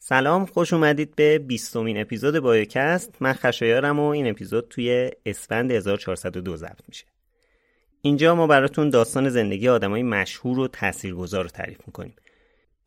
[0.00, 6.56] سلام خوش اومدید به بیستمین اپیزود بایوکست من خشایارم و این اپیزود توی اسفند 1402
[6.56, 7.04] ضبط میشه.
[8.02, 12.14] اینجا ما براتون داستان زندگی آدمای مشهور و تاثیرگذار رو تعریف می‌کنیم.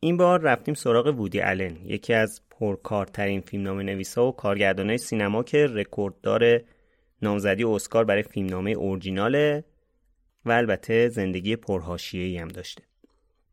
[0.00, 5.66] این بار رفتیم سراغ وودی آلن یکی از پرکارترین فیلمنامه نویسا و کارگردانای سینما که
[5.66, 6.60] رکورددار
[7.22, 9.64] نامزدی اسکار برای فیلمنامه اورجیناله
[10.44, 12.82] و البته زندگی پرهاشیه‌ای هم داشته.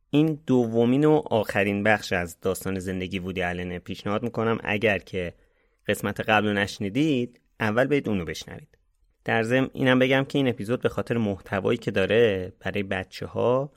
[0.10, 4.58] این دومین و آخرین بخش از داستان زندگی وودی آلن پیشنهاد می‌کنم.
[4.64, 5.34] اگر که
[5.88, 8.78] قسمت قبل رو نشنیدید اول برید اونو بشنوید.
[9.26, 13.72] در ضمن اینم بگم که این اپیزود به خاطر محتوایی که داره برای بچه ها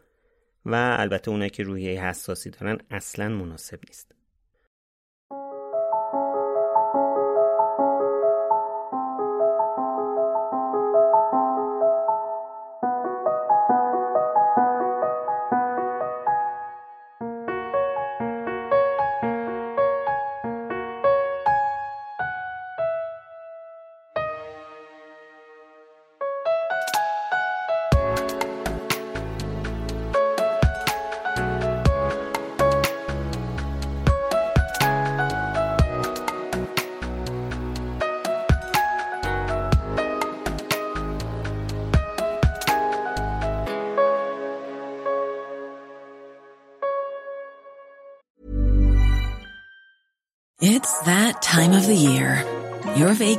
[0.67, 4.15] و البته اونایی که روحیه حساسی دارن اصلا مناسب نیست.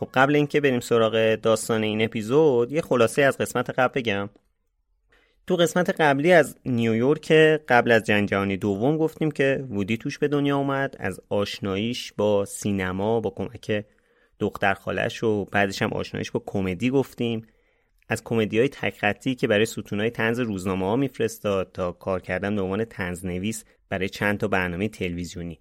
[0.00, 4.30] خب قبل اینکه بریم سراغ داستان این اپیزود یه خلاصه از قسمت قبل بگم.
[5.46, 7.32] تو قسمت قبلی از نیویورک
[7.68, 12.44] قبل از جنگ جهانی دوم گفتیم که وودی توش به دنیا اومد از آشناییش با
[12.44, 13.84] سینما با کمک
[14.38, 17.46] دختر خالش و بعدش هم آشناییش با کمدی گفتیم.
[18.08, 22.56] از کمدی های تک که برای ستون های تنز روزنامه ها میفرستاد تا کار کردن
[22.56, 25.60] به عنوان تنز نویس برای چند تا برنامه تلویزیونی.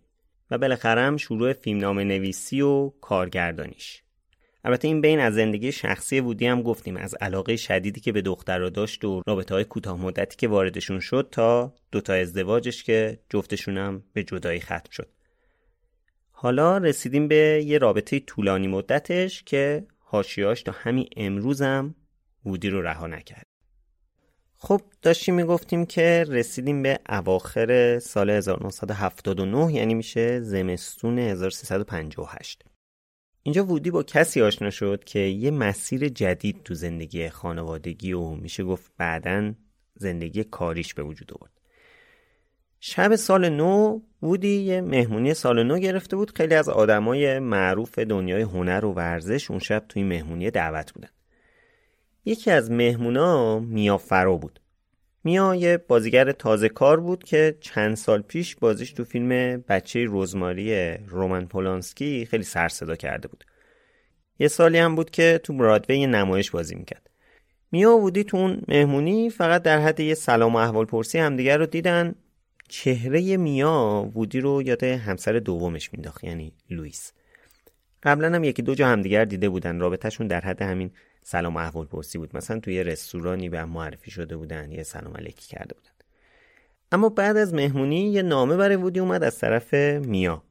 [0.52, 4.03] و بالاخره هم شروع فیلمنامه نویسی و کارگردانیش.
[4.66, 8.58] البته این بین از زندگی شخصی وودی هم گفتیم از علاقه شدیدی که به دختر
[8.58, 13.78] را داشت و رابطه های کوتاه مدتی که واردشون شد تا دوتا ازدواجش که جفتشون
[13.78, 15.10] هم به جدایی ختم شد.
[16.32, 21.96] حالا رسیدیم به یه رابطه طولانی مدتش که هاشیاش تا همین امروزم
[22.46, 23.46] وودی رو رها نکرد.
[24.58, 32.64] خب داشتیم می‌گفتیم که رسیدیم به اواخر سال 1979 یعنی میشه زمستون 1358
[33.44, 38.64] اینجا وودی با کسی آشنا شد که یه مسیر جدید تو زندگی خانوادگی و میشه
[38.64, 39.54] گفت بعدا
[39.96, 41.52] زندگی کاریش به وجود آورد.
[42.80, 46.38] شب سال نو وودی یه مهمونی سال نو گرفته بود.
[46.38, 51.10] خیلی از آدمای معروف دنیای هنر و ورزش اون شب توی مهمونی دعوت بودن.
[52.26, 54.60] یکی از مهمونا میا فرو بود.
[55.24, 60.98] میا یه بازیگر تازه کار بود که چند سال پیش بازیش تو فیلم بچه روزماری
[60.98, 63.44] رومن پولانسکی خیلی سر صدا کرده بود.
[64.40, 67.10] یه سالی هم بود که تو برادوی نمایش بازی می‌کرد.
[67.72, 71.66] میا و تو اون مهمونی فقط در حد یه سلام و احوال پرسی همدیگر رو
[71.66, 72.16] دیدن
[72.70, 77.14] چهره میا وودی رو یاد همسر دومش مینداخت یعنی لوئیس.
[78.04, 80.92] قبلا هم یکی دو جا همدیگر دیده بودن رابطهشون در حد همین
[81.24, 82.38] سلام احوال پرسی بود.
[82.38, 85.90] مثلا توی رستورانی به معرفی شده بودن یه سلام علیکی کرده بودن.
[86.92, 90.44] اما بعد از مهمونی یه نامه برای وودی اومد از طرف میا.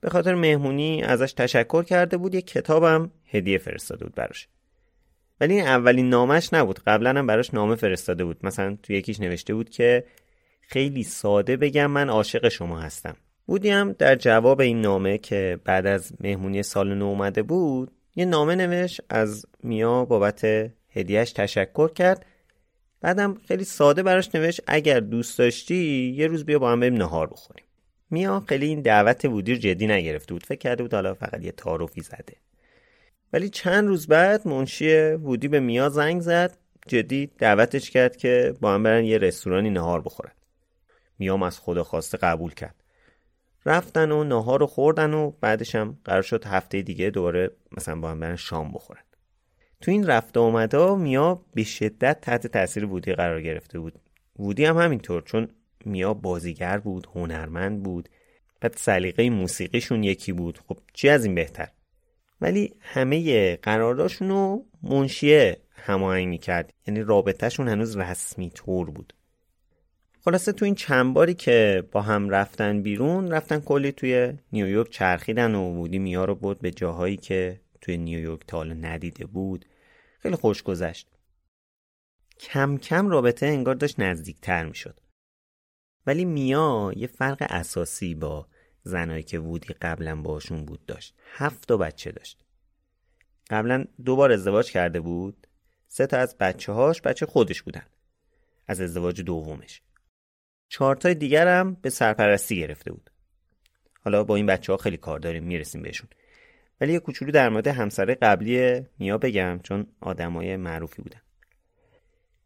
[0.00, 4.48] به خاطر مهمونی ازش تشکر کرده بود یه کتابم هدیه فرستاده بود براش.
[5.40, 6.78] ولی این اولین نامش نبود.
[6.86, 8.46] قبلا هم براش نامه فرستاده بود.
[8.46, 10.04] مثلا تو یکیش نوشته بود که
[10.60, 13.16] خیلی ساده بگم من عاشق شما هستم.
[13.46, 18.24] بودی هم در جواب این نامه که بعد از مهمونی سال نو اومده بود یه
[18.24, 20.44] نامه نوشت از میا بابت
[20.90, 22.26] هدیهش تشکر کرد.
[23.00, 27.26] بعدم خیلی ساده براش نوشت اگر دوست داشتی یه روز بیا با هم بریم نهار
[27.26, 27.64] بخوریم.
[28.10, 30.46] میا خیلی این دعوت وودی رو جدی نگرفته بود.
[30.46, 32.36] فکر کرده بود حالا فقط یه تعارفی زده.
[33.32, 36.56] ولی چند روز بعد منشی وودی به میا زنگ زد.
[36.88, 40.32] جدی دعوتش کرد که با هم برن یه رستورانی نهار بخورن.
[41.18, 42.75] میام از خدا خواسته قبول کرد.
[43.66, 48.10] رفتن و نهار رو خوردن و بعدش هم قرار شد هفته دیگه دوباره مثلا با
[48.10, 49.02] هم برن شام بخورن.
[49.80, 54.00] تو این رفته آمده میا به شدت تحت تاثیر وودی قرار گرفته بود.
[54.38, 55.48] وودی هم همینطور چون
[55.84, 58.08] میا بازیگر بود هنرمند بود.
[58.60, 60.58] بعد سلیقه موسیقیشون یکی بود.
[60.68, 61.68] خب چی از این بهتر؟
[62.40, 66.72] ولی همه قرارداشون رو منشیه هماهنگ می‌کرد.
[66.86, 69.12] یعنی رابطهشون هنوز رسمی طور بود.
[70.28, 75.54] خلاصه تو این چند باری که با هم رفتن بیرون رفتن کلی توی نیویورک چرخیدن
[75.54, 79.64] و وودی میا رو بود به جاهایی که توی نیویورک تا حالا ندیده بود.
[80.18, 81.08] خیلی خوش گذشت.
[82.40, 85.00] کم کم رابطه انگار داشت نزدیکتر می‌شد.
[86.06, 88.46] ولی میا یه فرق اساسی با
[88.82, 91.14] زنایی که وودی قبلا باشون بود داشت.
[91.32, 92.44] هفت تا بچه داشت.
[93.50, 95.46] قبلا دو بار ازدواج کرده بود.
[95.88, 97.86] سه تا از بچه هاش بچه خودش بودن.
[98.68, 99.82] از ازدواج دومش.
[100.68, 103.10] چهارتای دیگر هم به سرپرستی گرفته بود.
[104.04, 106.08] حالا با این بچه ها خیلی کار داریم می‌رسیم بهشون.
[106.80, 111.20] ولی یه کوچولو در مورد همسر قبلی میا بگم چون آدمای معروفی بودن.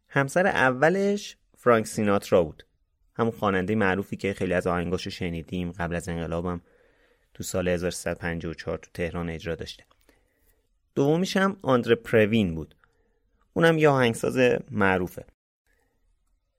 [0.08, 2.66] همسر اولش فرانک سیناترا بود.
[3.14, 6.60] همون خواننده معروفی که خیلی از آهنگاشو شنیدیم قبل از انقلابم
[7.34, 9.84] تو سال 1354 تو تهران اجرا داشته.
[10.94, 12.74] دومیش هم آندره پروین بود.
[13.54, 14.38] اونم یه آهنگساز
[14.70, 15.24] معروفه.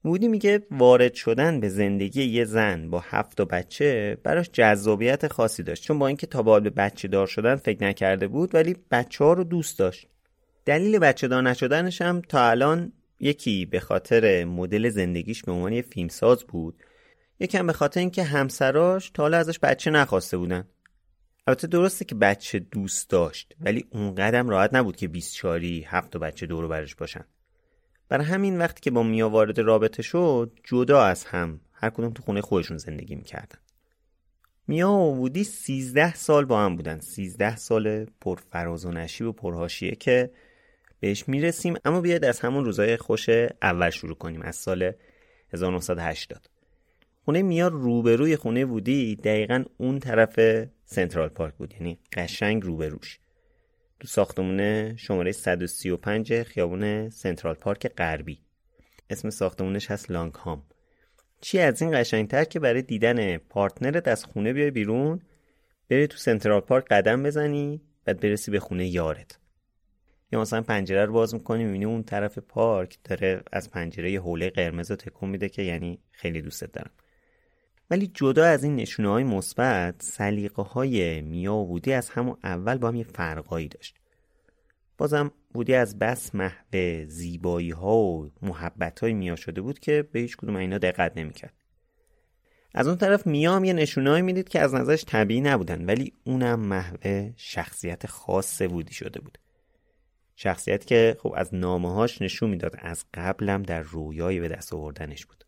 [0.05, 5.63] وودی میگه وارد شدن به زندگی یه زن با هفت و بچه براش جذابیت خاصی
[5.63, 5.83] داشت.
[5.83, 9.43] چون با اینکه تا به بچه دار شدن فکر نکرده بود ولی بچه ها رو
[9.43, 10.07] دوست داشت.
[10.65, 15.81] دلیل بچه دار نشدنش هم تا الان یکی به خاطر مدل زندگیش به عنوان یه
[15.81, 16.83] فیلمساز بود.
[17.39, 20.67] یکم به خاطر اینکه همسراش تا حالا ازش بچه نخواسته بودن.
[21.47, 26.19] البته درسته که بچه دوست داشت ولی اون قدم راحت نبود که 24 هفت و
[26.19, 27.25] بچه دورو برش باشن.
[28.11, 32.23] برای همین وقتی که با میا وارد رابطه شد جدا از هم هر کدوم تو
[32.23, 33.59] خونه خودشون زندگی می‌کردن.
[34.67, 36.99] میا و وودی 13 سال با هم بودن.
[36.99, 40.31] 13 سال پر فراز و نشیب و پرهاشیه که
[40.99, 41.73] بهش می‌رسیم.
[41.85, 43.29] اما بیاید از همون روزای خوش
[43.61, 44.91] اول شروع کنیم از سال
[45.53, 46.49] 1980
[47.25, 50.39] خونه میا روبروی خونه وودی دقیقا اون طرف
[50.85, 53.20] سنترال پارک بود یعنی قشنگ روبروش.
[54.01, 58.39] تو ساختمون شماره 135 خیابون سنترال پارک غربی.
[59.09, 60.63] اسم ساختمونش هست لانگ هام
[61.41, 65.21] چی از این قشنگتر که برای دیدن پارتنرت از خونه بیای بیرون
[65.89, 69.39] بری تو سنترال پارک قدم بزنی بعد برسی به خونه یارت.
[70.31, 74.49] یا مثلا پنجره رو باز می‌کنی می‌بینی اون طرف پارک داره از پنجره یه حوله
[74.49, 76.91] قرمز رو تکون میده که یعنی خیلی دوستت دارم.
[77.91, 82.77] ولی جدا از این نشونه های مثبت سلیقه های میا و وودی از همون اول
[82.77, 83.95] با هم یه فرقایی داشت.
[84.97, 90.19] بازم وودی از بس محو زیبایی ها و محبت های میا شده بود که به
[90.19, 91.53] هیچ کدوم اینا دقت نمی‌کرد.
[92.73, 96.59] از اون طرف میا هم یه نشونهایی می‌دید که از نظرش طبیعی نبودن ولی اونم
[96.59, 99.37] محو شخصیت خاص وودی شده بود.
[100.35, 105.25] شخصیت که خب از نامه هاش نشون می‌داد از قبلم در رویایی به دست آوردنش
[105.25, 105.40] بود.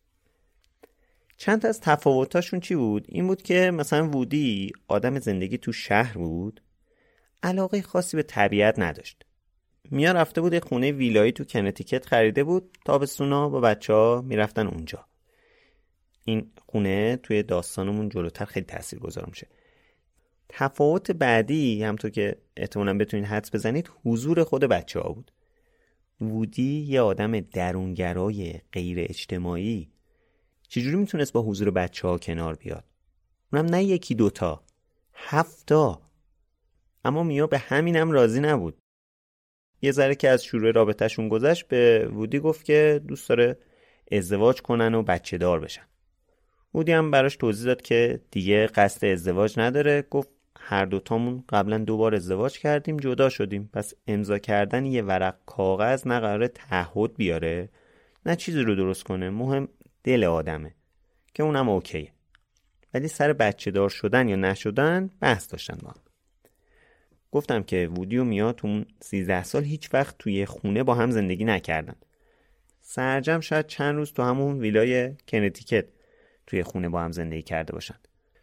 [1.36, 6.60] چند از تفاوتاشون چی بود؟ این بود که مثلا وودی آدم زندگی تو شهر بود
[7.42, 9.24] علاقه خاصی به طبیعت نداشت.
[9.90, 15.06] میا رفته بود خونه ویلایی تو کنتیکت خریده بود تابستونا با بچه ها می‌رفتن اونجا.
[16.24, 19.46] این خونه توی داستانمون جلوتر خیلی تاثیر گذار میشه.
[20.48, 25.32] تفاوت بعدی همطور که احتمالا بتونید حدس بزنید حضور خود بچه ها بود.
[26.20, 29.93] وودی یه آدم درونگرای غیر اجتماعی
[30.68, 32.84] چجوری می‌تونست با حضور بچه ها کنار بیاد؟
[33.52, 34.64] اونم نه یکی دوتا
[35.14, 36.00] هفتا
[37.04, 38.78] اما میا به همینم راضی نبود.
[39.82, 43.58] یه ذره که از شروع رابطهشون گذشت به وودی گفت که دوست داره
[44.12, 45.86] ازدواج کنن و بچه دار بشن.
[46.74, 50.02] وودی هم براش توضیح داد که دیگه قصد ازدواج نداره.
[50.10, 50.28] گفت
[50.58, 53.70] هر دوتامون قبلا دو بار ازدواج کردیم جدا شدیم.
[53.72, 57.68] پس امضا کردن یه ورق کاغذ نه قرار تعهد بیاره.
[58.26, 59.30] نه چیزی رو درست کنه.
[59.30, 59.68] مهم
[60.04, 60.74] دل آدمه.
[61.34, 62.12] که اونم اوکیه.
[62.94, 66.00] ولی سر بچه دار شدن یا نشدن بحث داشتن با هم.
[67.32, 71.10] گفتم که وودی و میا تو اون 13 سال هیچ وقت توی خونه با هم
[71.10, 71.94] زندگی نکردن.
[72.80, 75.84] سرجم شاید چند روز تو همون ویلای کنتیکت
[76.46, 77.98] توی خونه با هم زندگی کرده باشن.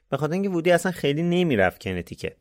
[0.09, 2.35] به خاطر اینکه وودی اصلا خیلی نمی‌رفت کنتیکت.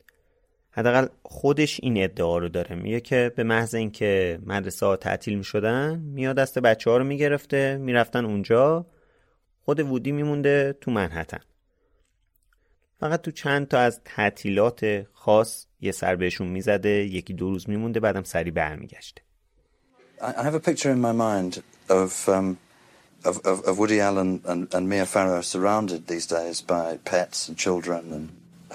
[0.71, 2.77] حداقل خودش این ادعا رو داره.
[2.77, 7.77] میگه که به محض اینکه مدرسه ها تعطیل می‌شدن میاد دست بچه ها رو می‌گرفته
[7.77, 8.87] می‌رفتن اونجا.
[9.71, 11.41] خود وودی میمونده تو منحتن
[13.01, 18.01] فقط تو چند تا از تعطیلات خاص یه سر بهشون می‌زده یکی دو روز میمونده
[18.01, 19.23] بعدم سری برمیگشته
[20.21, 22.59] I have a picture in my mind of, um,
[23.25, 27.57] of, of, of Woody Allen and, and Mia Farrow surrounded these days by pets and
[27.57, 28.25] children and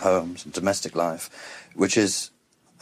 [0.08, 1.25] homes and domestic life,
[1.82, 2.14] which is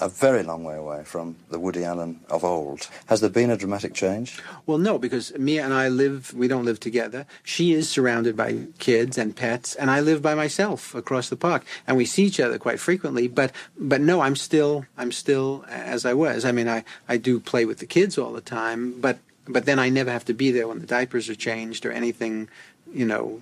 [0.01, 2.89] a very long way away from the Woody Allen of old.
[3.07, 4.41] Has there been a dramatic change?
[4.65, 7.27] Well, no, because Mia and I live, we don't live together.
[7.43, 11.65] She is surrounded by kids and pets, and I live by myself across the park.
[11.87, 16.07] And we see each other quite frequently, but, but no, I'm still, I'm still as
[16.07, 16.45] I was.
[16.45, 19.19] I mean, I, I do play with the kids all the time, but,
[19.49, 22.49] but then I never have to be there when the diapers are changed or anything,
[22.95, 23.41] you know,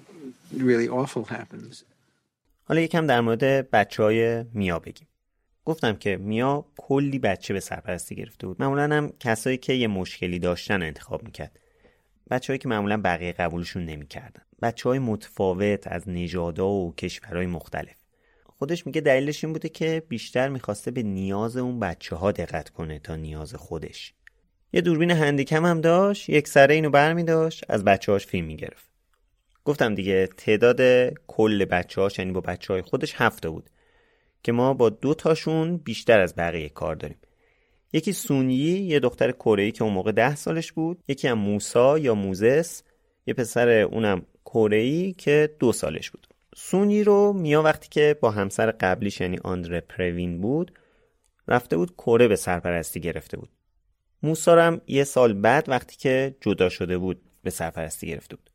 [0.53, 1.85] really awful happens.
[2.69, 5.07] حالا یکم در مورد بچه های میا بگیم.
[5.66, 8.62] گفتم که میا کلی بچه به سرپرستی گرفته بود.
[8.62, 11.60] معمولا هم کسایی که یه مشکلی داشتن انتخاب می‌کرد.
[12.32, 14.42] بچههایی که معمولا بقیه قبولشون نمی‌کردن.
[14.62, 17.96] بچه های متفاوت از نژادها و کشورهای مختلف.
[18.46, 23.00] خودش میگه دلیلش این بوده که بیشتر می‌خواسته به نیاز اون بچه ها دقت کنه
[23.00, 24.14] تا نیاز خودش.
[24.74, 28.90] یه دوربین هندیکم هم داشت یک سره اینو برمی داشت از بچه هاش فیلم می‌گرفت.
[29.66, 30.82] گفتم دیگه تعداد
[31.28, 33.70] کل بچه هاش یعنی با بچه های خودش هفته بود.
[34.44, 37.18] که ما با دو تاشون بیشتر از بقیه کار داریم.
[37.94, 41.04] یکی سونیی یه دختر کره که اون موقع ده سالش بود.
[41.08, 42.84] یکی هم موسا یا موزس.
[43.26, 46.28] یه پسر اونم کره که دو سالش بود.
[46.56, 50.80] سونی رو میا وقتی که با همسر قبلیش یعنی آندره پروین بود
[51.48, 53.50] رفته بود کره به سرپرستی گرفته بود.
[54.24, 58.50] موسا هم یه سال بعد وقتی که جدا شده بود به سرپرستی گرفته بود.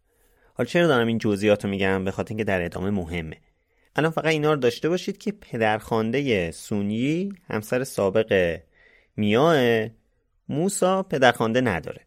[0.54, 3.36] حالا چرا دارم این جزئیات رو میگم؟ به خاطر اینکه در ادامه مهمه.
[3.98, 8.60] الان فقط اینا رو داشته باشید که پدرخوانده سونی همسر سابق
[9.16, 9.88] میاه
[10.48, 12.00] موسا پدرخوانده نداره.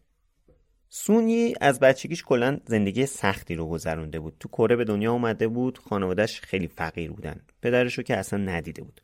[0.88, 4.36] سونی از بچگیش کلا زندگی سختی رو گذرونده بود.
[4.40, 7.40] تو کره به دنیا اومده بود خانوادهش خیلی فقیر بودن.
[7.62, 9.00] پدرش رو که اصلا ندیده بود.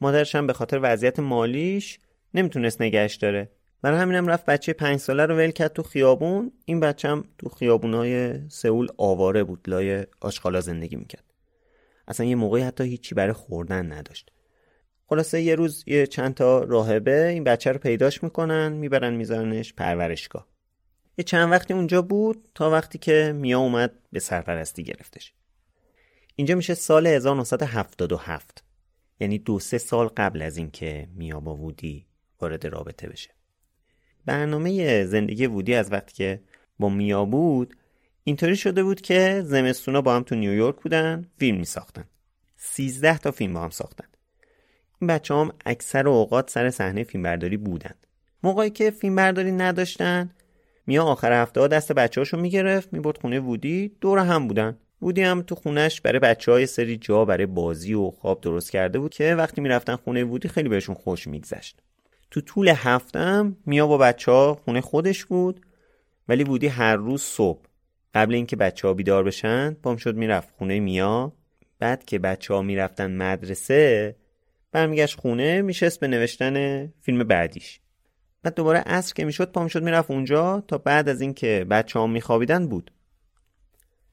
[0.00, 1.98] مادرش هم به خاطر وضعیت مالیش
[2.34, 3.50] نمی‌تونست نگهش داره.
[3.82, 6.52] برای همینم رفت بچه پنج ساله رو ول کرد تو خیابون.
[6.64, 11.29] این بچه هم تو خیابونای سئول آواره بود لای آشغالا زندگی می‌کرد.
[12.10, 14.30] اصلا یه موقعی حتی هیچی برای خوردن نداشت.
[15.06, 20.46] خلاصه یه روز یه چند تا راهبه این بچه رو پیداش می‌کنن می‌برن میذارنش پرورشگاه.
[21.18, 25.34] یه چند وقتی اونجا بود تا وقتی که میا اومد به سرپرستی گرفتش.
[26.36, 28.64] اینجا میشه سال 1977
[29.20, 32.06] یعنی دو سه سال قبل از اینکه میا با وودی
[32.40, 33.30] وارد رابطه بشه.
[34.26, 36.42] برنامه زندگی وودی از وقتی که
[36.78, 37.76] با میا بود
[38.24, 42.04] اینطوری شده بود که زمستونا با هم تو نیویورک بودن فیلم می ساختن
[42.56, 44.04] 13 تا فیلم با هم ساختن.
[45.00, 47.94] این بچه هم اکثر اوقات سر صحنه فیلمبرداری بودن.
[48.42, 50.30] موقعی که فیلمبرداری نداشتن
[50.86, 54.78] میا آخر هفته ها دست بچه هاشو می‌گرفت می‌برد خونه وودی دور هم بودن.
[55.02, 58.98] وودی هم تو خونش برای بچه های سری جا برای بازی و خواب درست کرده
[58.98, 61.82] بود که وقتی می‌رفتن خونه وودی خیلی بهشون خوش میگذشت.
[62.30, 65.66] تو طول هفتم میا با بچه ها خونه خودش بود
[66.28, 67.69] ولی وودی هر روز صبح
[68.14, 71.32] قبل اینکه بچه ها بیدار بشن پام شد می‌رفت خونه میا.
[71.78, 74.16] بعد که بچه ها می‌رفتن مدرسه
[74.72, 77.80] برمیگشت خونه میشست به نوشتن فیلم بعدیش.
[78.42, 82.06] بعد دوباره عصر که می‌شد پام شد می‌رفت اونجا تا بعد از اینکه بچه ها
[82.06, 82.90] میخوابیدن بود.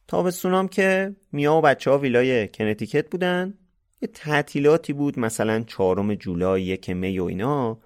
[0.07, 3.53] تابستونام که میا و بچه ها ویلای کنتیکت بودن
[4.01, 7.79] یه تعطیلاتی بود مثلا چهارم جولای یک می و اینا.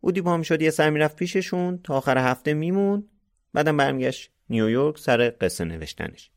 [0.00, 3.08] بودی پام شد یه سر می‌رفت پیششون تا آخر هفته میمون
[3.52, 6.30] بعدم برمیگشت نیویورک سر قصه نوشتنش.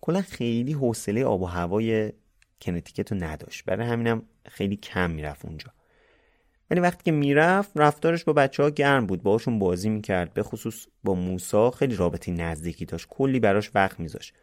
[0.00, 2.12] کلا خیلی حوصله آب و هوای
[2.60, 3.64] کنتیکت رو نداشت.
[3.64, 5.68] برای همینم خیلی کم می‌رفت اونجا.
[6.70, 9.22] ولی وقتی که می‌رفت رفتارش با بچه ها گرم بود.
[9.22, 10.34] باشون بازی می‌کرد.
[10.34, 13.06] به خصوص با موسا خیلی رابطی نزدیکی داشت.
[13.10, 14.34] کلی براش وقت میذاشت.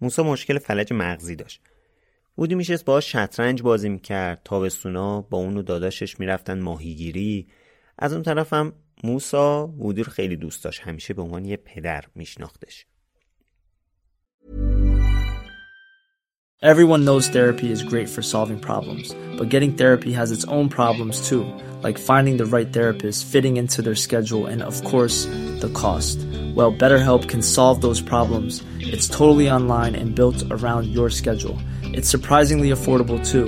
[0.00, 1.60] موسا مشکل فلج مغزی داشت.
[2.36, 4.40] بودی میشست باهاش شطرنج بازی می‌کرد.
[4.44, 7.48] تابستونا با اون و داداشش می‌رفتن ماهیگیری.
[7.98, 8.72] از اون طرفم
[9.03, 12.85] موسا وودی رو خیلی دوست داشت همیشه به عنوان یه پدر میشناختش
[16.61, 21.25] Everyone knows therapy is great for solving problems, but getting therapy has its own problems
[21.29, 21.45] too,
[21.81, 25.23] like finding the right therapist, fitting into their schedule, and of course,
[25.61, 26.17] the cost.
[26.53, 28.61] Well, BetterHelp can solve those problems.
[28.81, 31.57] It's totally online and built around your schedule.
[31.81, 33.47] It's surprisingly affordable too.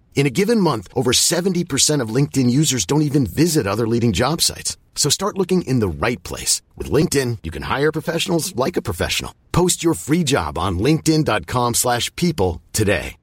[0.13, 4.39] In a given month, over 70% of LinkedIn users don't even visit other leading job
[4.41, 4.77] sites.
[4.95, 6.61] So start looking in the right place.
[6.77, 9.33] With LinkedIn, you can hire professionals like a professional.
[9.51, 13.17] Post your free job on linkedin.com slash people today.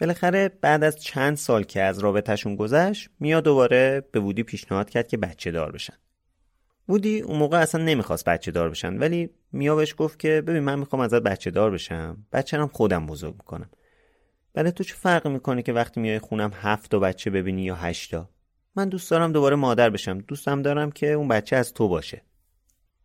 [0.00, 5.08] بالاخره بعد از چند سال که از رابطهشون گذشت میا دوباره به وودی پیشنهاد کرد
[5.08, 5.94] که بچه دار بشن
[6.88, 10.78] وودی اون موقع اصلا نمی‌خواست بچه دار بشن ولی میا بهش گفت که ببین من
[10.78, 13.70] می‌خوام ازت بچه دار بشم بچه خودم بزرگ می‌کنم
[14.54, 18.30] برای تو چه فرق می‌کنه که وقتی میای خونم هفت تا بچه ببینی یا هشتا
[18.76, 20.18] من دوست دارم دوباره مادر بشم.
[20.18, 22.22] دوستم دارم که اون بچه از تو باشه.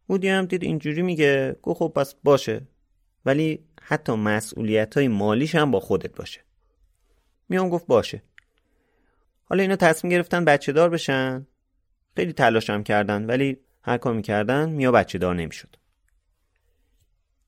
[0.10, 1.56] وودی هم دید اینجوری میگه.
[1.62, 2.68] گفت خب پس باشه.
[3.26, 6.42] ولی حتی مسئولیت های مالیش هم با خودت باشه.
[7.50, 8.24] میام گفت باشه.
[9.46, 11.48] حالا اینا تصمیم گرفتن بچه دار بشن.
[12.16, 15.76] خیلی تلاشم کردن ولی هر کار می‌کردن میا بچه دار نمی‌شد.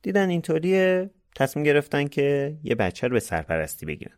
[0.02, 1.10] دیدن اینطوریه.
[1.36, 4.18] تصمیم گرفتن که یه بچه رو به سرپرستی بگیرن.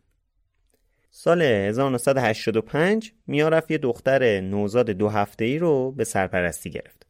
[1.10, 7.06] سال 1985 میا رفت یه دختر نوزاد دو هفته ای رو به سرپرستی گرفت.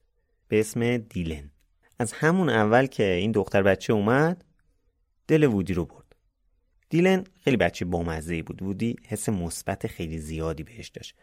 [0.48, 1.50] به اسم دیلن.
[1.98, 4.44] از همون اول که این دختر بچه اومد
[5.28, 6.16] دل وودی رو برد.
[6.88, 8.62] دیلن خیلی بچه بامزه بود.
[8.62, 11.14] وودی حس مثبت خیلی زیادی بهش داشت.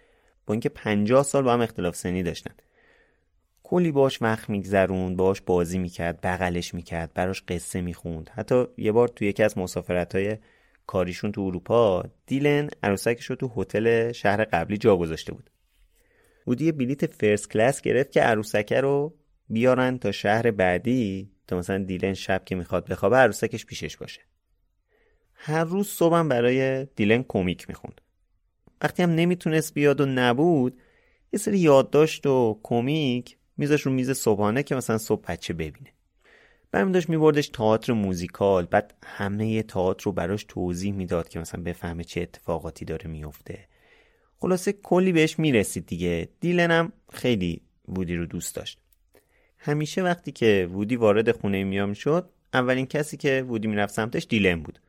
[0.46, 2.54] با اینکه 50 سال با هم اختلاف سنی داشتن.
[3.63, 8.30] کلی باش وقت میگذرون باش بازی می‌کرد بغلش می‌کرد براش قصه می‌خوند.
[8.30, 10.38] حتی یه بار تو یکی از مسافرت های
[10.88, 15.50] کاریشون تو اروپا دیلن عروسکش رو تو هتل شهر قبلی جا گذاشته بود.
[16.45, 19.13] بودی یه بلیت فرست کلاس گرفت که عروسکه رو
[19.50, 24.21] بیارن تا شهر بعدی تا مثلا دیلن شب که می‌خواد بخوابه عروسکش پیشش باشه.
[25.34, 28.02] هر روز صبحم برای دیلن کمیک می‌خوند.
[28.82, 30.82] وقتی هم نمی‌تونست بیاد و نبود
[31.34, 35.93] یه سری یادداشت و کمیک میذاش رو میز صبحانه که مثلا صبح بچه ببینه.
[36.71, 38.65] بعد داشت میبردش تئاتر موزیکال.
[38.65, 43.60] بعد همه تئاتر رو براش توضیح می‌داد که مثلا بفهمه چه اتفاقاتی داره میفته
[44.39, 46.30] خلاصه کلی بهش می‌رسید دیگه.
[46.39, 48.80] دیلنم خیلی وودی رو دوست داشت.
[49.58, 54.60] همیشه وقتی که وودی وارد خونه میام شد اولین کسی که وودی می‌رفت سمتش دیلن
[54.60, 54.80] بود.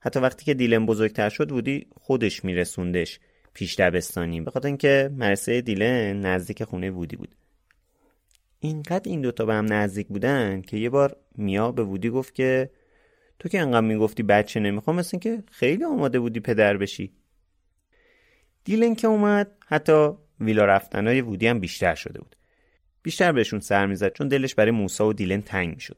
[0.00, 3.20] حتی وقتی که دیلن بزرگتر شد وودی خودش میرسوندش.
[3.54, 7.34] پیش دبستانی به خاطر اینکه مرسه دیلن نزدیک خونه وودی بود.
[8.60, 12.70] اینقدر این دوتا به هم نزدیک بودن که یه بار میا به وودی گفت که
[13.38, 17.12] تو که انقدر می‌گفتی بچه نمی‌خوام مثل که خیلی آماده بودی پدر بشی.
[18.64, 22.36] دیلن که اومد حتی ویلا رفتنهای وودی هم بیشتر شده بود.
[23.02, 25.96] بیشتر بهشون سر می‌زد چون دلش برای موسا و دیلن تنگ می‌شد.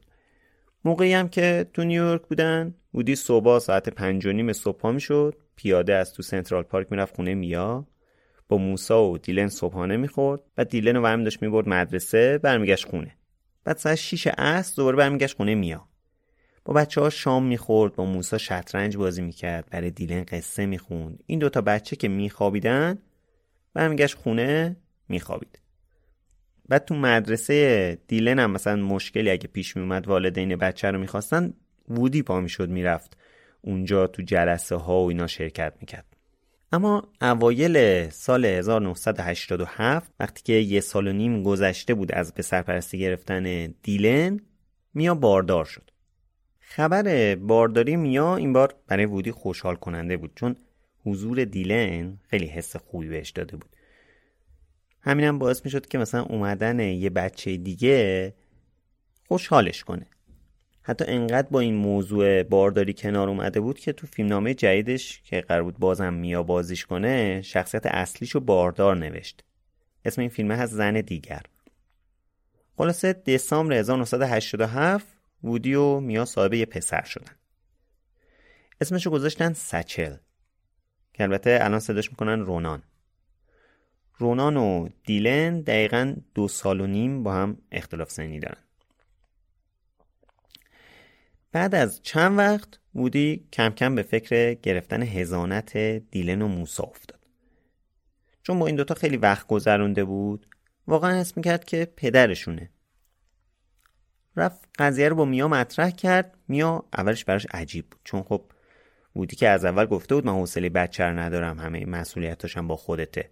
[0.85, 5.35] موقعی هم که تو نیویورک بودن وودی صبح ساعت پنج و نیم صبح می‌شد.
[5.55, 7.87] پیاده از تو سنترال پارک می‌رفت خونه میا.
[8.49, 10.41] با موسا و دیلن صبحانه می‌خورد.
[10.55, 13.17] بعد دیلن رو برمی داشت می‌برد مدرسه برمیگشت خونه.
[13.63, 15.87] بعد ساعت 6 عصر دوباره برمیگشت خونه میا.
[16.65, 21.23] با بچه ها شام می‌خورد با موسا شطرنج بازی می‌کرد برای دیلن قصه می‌خوند.
[21.25, 22.97] این دوتا بچه که میخوابیدن
[23.73, 24.77] برمیگشت خونه
[25.09, 25.59] میخوابید.
[26.69, 31.53] بعد تو مدرسه دیلن هم مثلا مشکلی اگه پیش میومد والدین بچه رو می‌خواستن
[31.89, 33.17] وودی پا می‌شد می‌رفت.
[33.61, 36.05] اونجا تو جلسه ها و اینا شرکت می‌کرد.
[36.71, 42.99] اما اوایل سال 1987 وقتی که یه سال و نیم گذشته بود از به سرپرستی
[42.99, 44.39] گرفتن دیلن
[44.93, 45.91] میا باردار شد.
[46.59, 50.55] خبر بارداری میا این بار برای وودی خوشحال کننده بود چون
[51.05, 53.75] حضور دیلن خیلی حس خوبی بهش داده بود.
[55.01, 58.33] همینم باعث می شد که مثلا اومدن یه بچه دیگه
[59.27, 60.07] خوشحالش کنه.
[60.83, 65.63] حتی انقدر با این موضوع بارداری کنار اومده بود که تو فیلمنامه جدیدش که قرار
[65.63, 69.43] بود بازم میا بازیش کنه شخصیت اصلیشو باردار نوشت.
[70.05, 71.41] اسم این فیلمه هست زن دیگر.
[72.77, 75.07] خلاصه دسامبر 1987
[75.43, 77.35] وودی و میا صاحب یه پسر شدن.
[78.81, 80.15] اسمشو گذاشتن سچل.
[81.13, 82.83] که البته الان صداش می‌کنن رونان.
[84.17, 88.63] رونان و دیلن دقیقا دو سال و نیم با هم اختلاف سنی دارن.
[91.51, 95.77] بعد از چند وقت وودی کم کم به فکر گرفتن هزانت
[96.11, 97.19] دیلن و موسا افتاد.
[98.43, 100.47] چون با این دوتا خیلی وقت گذرونده بود
[100.87, 102.69] واقعا حس می‌کرد که پدرشونه.
[104.35, 106.37] رفت قضیه رو با میا مطرح کرد.
[106.47, 108.01] میا اولش براش عجیب بود.
[108.03, 108.51] چون خب
[109.13, 113.31] بودی که از اول گفته بود من حوصله بچه رو ندارم همه مسئولیتاشم با خودته.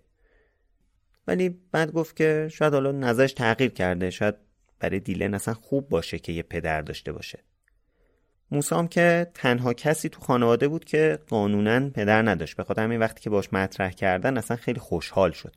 [1.28, 4.10] ولی بعد گفت که شاید حالا نظرش تغییر کرده.
[4.10, 4.36] شاید
[4.80, 7.44] برای دیلن اصلا خوب باشه که یه پدر داشته باشه.
[8.52, 12.58] موسام که تنها کسی تو خانواده بود که قانونا پدر نداشت.
[12.58, 15.56] به خاطر همین وقتی که باش مطرح کردن اصلا خیلی خوشحال شد.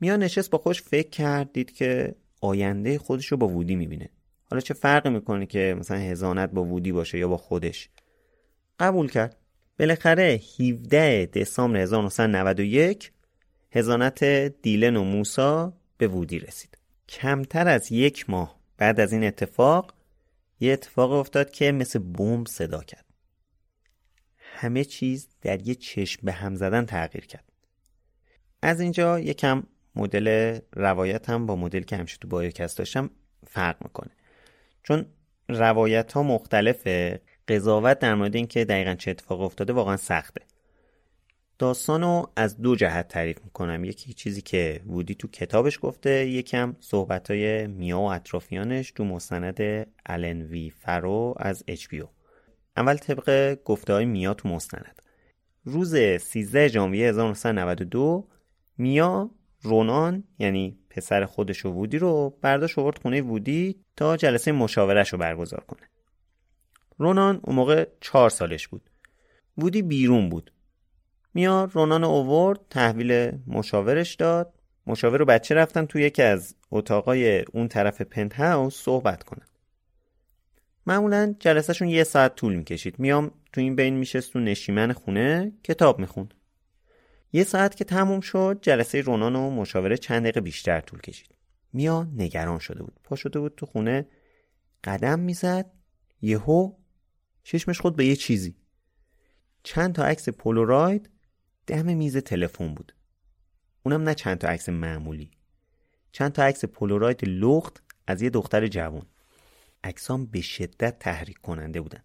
[0.00, 4.08] میا نشست با خوش فکر کرد دید که آینده خودش رو با وودی می‌بینه.
[4.50, 7.88] حالا چه فرقی می‌کنه که مثلا هزانت با وودی باشه یا با خودش؟
[8.80, 9.36] قبول کرد.
[9.78, 13.12] بالاخره 17 دسامبر 1991
[13.70, 14.24] هزانت
[14.62, 16.78] دیلن و موسا به وودی رسید.
[17.08, 19.94] کمتر از یک ماه بعد از این اتفاق
[20.60, 23.04] یه اتفاق افتاد که مثل بمب صدا کرد.
[24.38, 27.52] همه چیز در یه چشم به هم زدن تغییر کرد.
[28.62, 29.62] از اینجا یکم
[29.94, 33.10] مدل روایت هم با مدل که همیشه تو بایوکست داشتم
[33.46, 34.10] فرق می‌کنه.
[34.82, 35.06] چون
[35.48, 40.40] روایت ها مختلفه قضاوت در مورد اینکه دقیقا چه اتفاق افتاده واقعا سخته.
[41.58, 43.84] داستان رو از دو جهت تعریف می‌کنم.
[43.84, 49.86] یکی چیزی که وودی تو کتابش گفته یکم صحبت های میا و اطرافیانش تو مستند
[50.06, 52.06] الن وی فرو از HBO
[52.76, 55.02] اول طبق گفته های میا تو مستند.
[55.64, 58.28] روز 13 ژانویه 1992
[58.78, 59.30] میا
[59.62, 65.18] رونان یعنی پسر خودش و وودی رو برداشت آورد خونه وودی تا جلسه مشاورش رو
[65.18, 65.90] برگزار کنه.
[66.98, 68.90] رونان اون موقع چهار سالش بود.
[69.58, 70.52] وودی بیرون بود.
[71.36, 74.52] میا رونان اوورد تحویل مشاورش داد.
[74.86, 79.46] مشاور و بچه رفتن توی یکی از اتاقای اون طرف پنت هاوس صحبت کنن.
[80.86, 82.98] معمولا جلسهشون یه ساعت طول می‌کشید.
[82.98, 86.34] میام تو این بین میشست تو نشیمن خونه کتاب می‌خوند.
[87.32, 91.34] یه ساعت که تموم شد جلسه رونان و مشاوره چند دقیقه بیشتر طول کشید.
[91.72, 93.00] میا نگران شده بود.
[93.04, 94.06] پا شده بود تو خونه
[94.84, 95.70] قدم می‌زد
[96.22, 96.72] یهو
[97.42, 98.56] چشمش خود به یه چیزی.
[99.62, 101.10] چند تا عکس پولوراید
[101.66, 102.94] دم میز تلفن بود.
[103.82, 105.30] اونم نه چند تا عکس معمولی.
[106.12, 109.06] چند تا عکس پولوراید لخت از یه دختر جوان.
[109.84, 112.02] عکسام به شدت تحریک کننده بودن.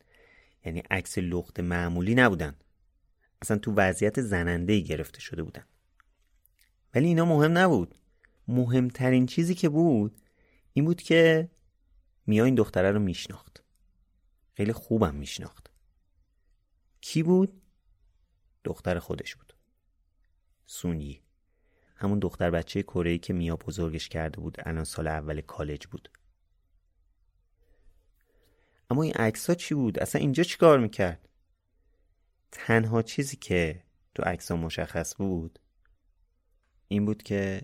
[0.66, 2.56] یعنی عکس لخت معمولی نبودن.
[3.42, 5.66] اصلا تو وضعیت زننده گرفته شده بودن.
[6.94, 7.96] ولی اینا مهم نبود.
[8.48, 10.22] مهمترین چیزی که بود
[10.74, 11.50] این بود که
[12.28, 13.64] میا این دختره رو میشناخت.
[14.54, 15.72] خیلی خوبم میشناخت.
[17.02, 17.62] کی بود؟
[18.64, 19.54] دختر خودش بود.
[20.66, 21.22] سونی
[21.96, 26.10] همون دختر بچه کره که میا بزرگش کرده بود الان سال اول کالج بود.
[28.90, 31.30] اما این عکس ها چی بود؟ اصلا اینجا چیکار می‌کرد؟
[32.52, 33.84] تنها چیزی که
[34.16, 35.60] تو عکس ها مشخص بود
[36.88, 37.62] این بود که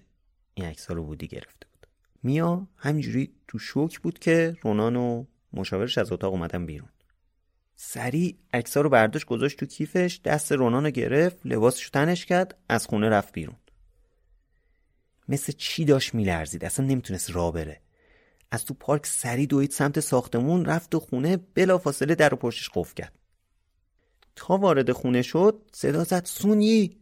[0.53, 1.87] این عکس ها رو بودی گرفته بود.
[2.23, 6.89] میا همینجوری تو شوک بود که رونان و مشاورش از اتاق اومدن بیرون.
[7.79, 12.87] سریع عکس رو برداشت گذاشت تو کیفش دست رونان رو گرفت لباسش تنش کرد از
[12.87, 13.55] خونه رفت بیرون.
[15.27, 17.81] مثل چی داشت میلرزید؟ اصلا نمی‌تونست راه بره.
[18.51, 22.93] از تو پارک سری دوید سمت ساختمون رفت و خونه بلافاصله در و پشتش قفل
[22.93, 23.19] کرد.
[24.35, 26.97] تا وارد خونه شد صدا زد سونی!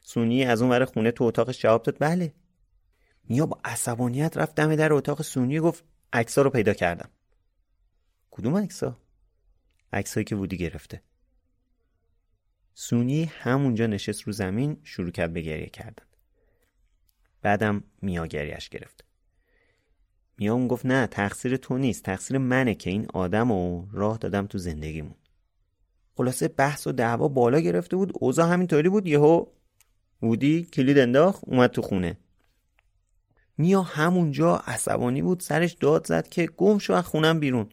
[0.00, 2.34] سونی از اون ور خونه تو اتاقش جواب داد بله.
[3.28, 7.10] میا با عصبانیت رفت دم در اتاق سونی گفت عکسا رو پیدا کردم.
[8.30, 9.03] کدوم عکسا
[9.94, 11.02] عکسایی که وودی گرفته.
[12.74, 16.04] سونی همونجا نشست رو زمین شروع کرد به گریه کردن.
[17.42, 19.04] بعدم میا گریهش گرفت.
[20.38, 24.46] میا اون گفت نه تقصیر تو نیست تقصیر منه که این آدم رو راه دادم
[24.46, 25.14] تو زندگیمون.
[26.16, 29.46] خلاصه بحث و دعوا بالا گرفته بود اوضاع همینطوری بود یهو
[30.22, 32.16] وودی کلید انداخت اومد تو خونه.
[33.58, 37.68] میا همونجا عصبانی بود سرش داد زد که گم شو از خونم بیرون.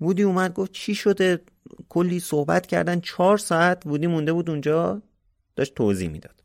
[0.00, 1.40] وودی اومد گفت چی شده؟
[1.88, 3.00] کلی صحبت کردن.
[3.00, 5.02] چهار ساعت وودی مونده بود اونجا
[5.56, 6.42] داشت توضیح می‌داد.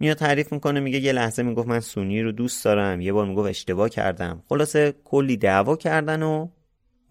[0.00, 3.00] میاد تعریف می‌کنه میگه یه لحظه می‌گفت من سونی رو دوست دارم.
[3.00, 4.42] یه بار می‌گفت اشتباه کردم.
[4.48, 6.48] خلاصه کلی دعوا کردن و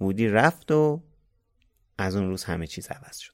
[0.02, 1.02] وودی رفت و
[1.98, 3.34] از اون روز همه چیز عوض شد.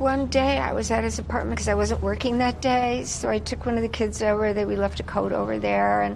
[0.00, 3.38] One day I was at his apartment because I wasn't working that day, so I
[3.38, 4.46] took one of the kids over.
[4.54, 6.14] That we left a coat over there, and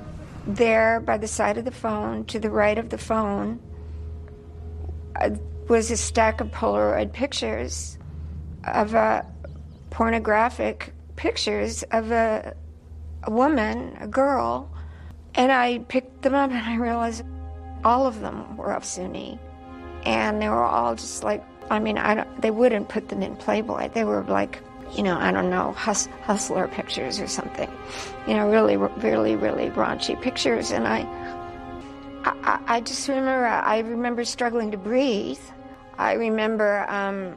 [0.63, 3.49] there by the side of the phone, to the right of the phone,
[5.21, 5.31] Uh,
[5.69, 7.97] was a stack of Polaroid pictures
[8.67, 9.25] of a
[9.91, 12.55] pornographic pictures of a,
[13.23, 14.71] a woman, a girl,
[15.35, 17.25] and I picked them up and I realized
[17.85, 19.39] all of them were of Sunni,
[20.05, 23.37] and they were all just like I mean I don't, they wouldn't put them in
[23.37, 23.91] Playboy.
[23.91, 24.61] They were like
[24.95, 27.71] you know I don't know hus- hustler pictures or something,
[28.27, 31.03] you know really really really raunchy pictures, and I
[32.25, 35.41] I, I just remember, I remember struggling to breathe.
[35.99, 37.37] I remember um,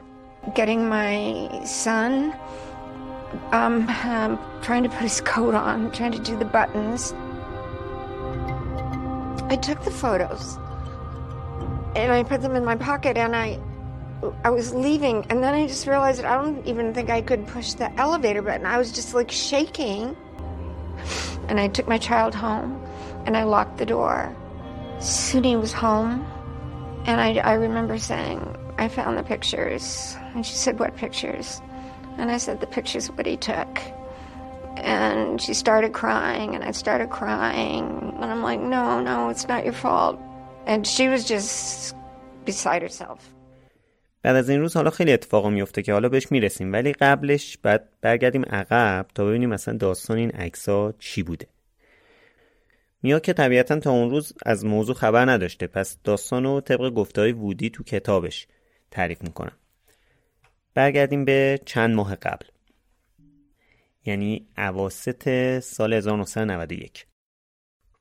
[0.54, 2.34] getting my son,
[3.52, 7.12] um, um, trying to put his coat on, trying to do the buttons.
[9.50, 10.58] I took the photos
[11.96, 13.58] and I put them in my pocket and I
[14.44, 17.74] I was leaving and then I just realized I don't even think I could push
[17.74, 18.66] the elevator button.
[18.66, 20.16] I was just like shaking.
[21.48, 22.82] And I took my child home
[23.24, 24.34] and I locked the door.
[24.98, 26.26] Suni was home
[27.08, 28.40] and I, I remember saying,
[28.78, 30.16] I found the pictures.
[30.34, 31.62] And she said, What pictures?
[32.18, 33.80] And I said, The pictures Woody took.
[34.76, 37.84] And she started crying, and I started crying.
[38.20, 40.20] And I'm like, No, no, it's not your fault.
[40.66, 41.94] And she was just
[42.44, 43.20] beside herself.
[44.22, 47.88] بعد از این روز حالا خیلی اتفاق میفته که حالا بهش می‌رسیم ولی قبلش بعد
[48.00, 51.46] برگردیم عقب تا ببینیم مثلا داستان این عکس‌ها چی بوده
[53.02, 55.66] میا که طبیعتا تا اون روز از موضوع خبر نداشته.
[55.66, 58.46] پس داستان رو طبق گفته وودی تو کتابش
[58.90, 59.56] تعریف می‌کنم.
[60.74, 62.46] برگردیم به چند ماه قبل.
[64.04, 67.06] یعنی عواست سال 1991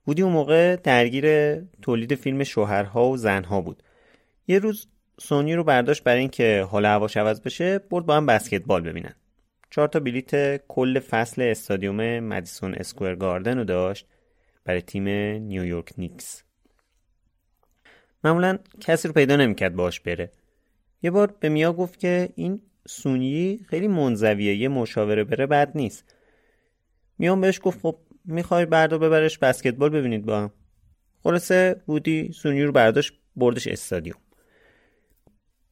[0.08, 3.84] وودی اون موقع درگیر تولید فیلم شوهرها و زنها بود.
[4.48, 4.88] یه روز
[5.20, 9.16] سونی رو برداشت برای اینکه حال هواش عوض بشه برد با هم بسکتبال ببینن.
[9.70, 14.08] چهار تا بلیت کل فصل استادیوم مدیسون اسکوئر گاردن رو داشت.
[14.68, 15.08] برای تیم
[15.48, 16.44] نیویورک نیکس
[18.24, 20.32] معمولا کسی رو پیدا نمی‌کرد باش بره.
[21.02, 26.16] یه بار به میا گفت که این سونی خیلی منزویه یه مشاوره بره بد نیست.
[27.18, 30.52] میام بهش گفت خب می‌خوای بردا ببرش بسکتبال ببینید با هم.
[31.24, 34.20] خلاصه وودی سونی رو برداشت بردش استادیوم.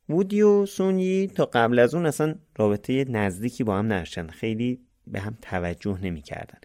[0.10, 4.28] وودی و سونی تا قبل از اون اصلا رابطه نزدیکی با هم نداشتن.
[4.28, 6.60] خیلی به هم توجه نمی‌کردن.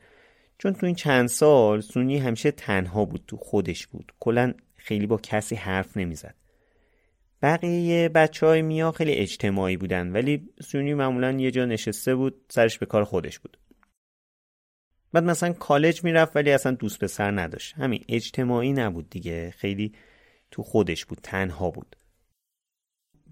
[0.60, 4.12] چون تو این چند سال سونی همیشه تنها بود تو خودش بود.
[4.20, 6.34] کلا خیلی با کسی حرف نمی‌زد.
[7.42, 12.78] بقیه بچه های میا خیلی اجتماعی بودن ولی سونی معمولا یه جا نشسته بود سرش
[12.78, 13.58] به کار خودش بود.
[15.12, 17.74] بعد مثلا کالج می‌رفت ولی اصلا دوست پسر نداشت.
[17.74, 19.92] همین اجتماعی نبود دیگه خیلی
[20.50, 21.96] تو خودش بود تنها بود.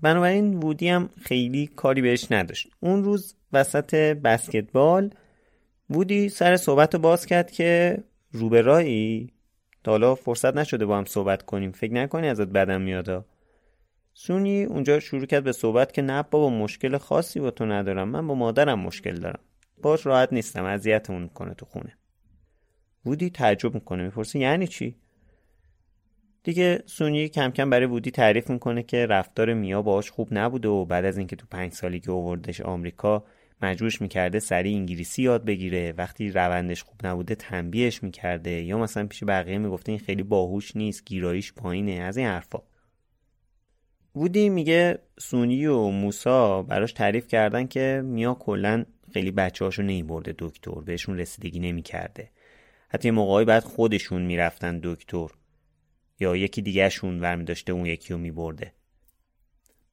[0.02, 2.68] بنابراین وودی هم خیلی کاری بهش نداشت.
[2.80, 5.10] اون روز وسط بسکتبال
[5.90, 7.98] وودی سر صحبت رو باز کرد که
[8.32, 9.32] روبرایی
[9.86, 11.72] حالا فرصت نشده با هم صحبت کنیم.
[11.72, 13.24] فکر نکنی ازت بدم میادا
[14.14, 18.08] سونی اونجا شروع کرد به صحبت که نه بابا مشکل خاصی با تو ندارم.
[18.08, 19.40] من با مادرم مشکل دارم.
[19.82, 20.64] باش راحت نیستم.
[20.64, 21.96] اذیتمون می‌کنه تو خونه.
[23.06, 24.02] وودی تعجب می‌کنه.
[24.02, 24.96] می‌پرسه یعنی چی؟
[26.42, 30.84] دیگه سونی کم کم برای وودی تعریف می‌کنه که رفتار میا باهاش خوب نبوده و
[30.84, 33.24] بعد از اینکه تو پنج سالی که اووردش آمریکا
[33.62, 35.94] مجبورش می‌کرده سریع انگلیسی یاد بگیره.
[35.96, 38.50] وقتی روندش خوب نبوده تنبیهش می‌کرده.
[38.50, 41.92] یا مثلا پیش بقیه می‌گفته این خیلی باهوش نیست گیراییش پایینه.
[41.92, 42.58] از این حرفا.
[44.14, 50.34] وودی میگه سونی و موسا براش تعریف کردن که میا کلا خیلی بچه هاشو نیبرده
[50.38, 50.80] دکتر.
[50.80, 52.30] بهشون رسیدگی نمی‌کرده.
[52.88, 55.26] حتی موقعی بعد خودشون می‌رفتن دکتر.
[56.20, 58.72] یا یکی دیگهشون ورمی داشته اون یکی رو میبرده.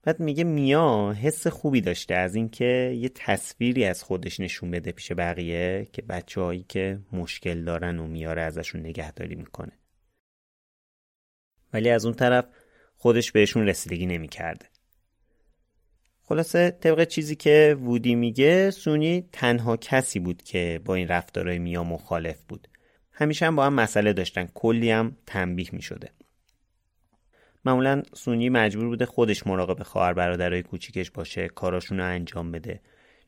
[0.05, 5.11] بعد میگه میا حس خوبی داشته از اینکه یه تصویری از خودش نشون بده پیش
[5.11, 9.71] بقیه که بچههایی که مشکل دارن و میاره ازشون نگهداری می‌کنه.
[11.73, 12.45] ولی از اون طرف
[12.97, 14.65] خودش بهشون رسیدگی نمی‌کرده.
[16.21, 21.83] خلاصه طبق چیزی که وودی میگه سونی تنها کسی بود که با این رفتارهای میا
[21.83, 22.67] مخالف بود.
[23.11, 24.49] همیشه هم با هم مسئله داشتن.
[24.53, 26.14] کلی هم تنبیه می‌شده.
[27.65, 32.79] معمولا سونی مجبور بوده خودش مراقب خواهر برادرای کوچیکش باشه کاراشون رو انجام بده.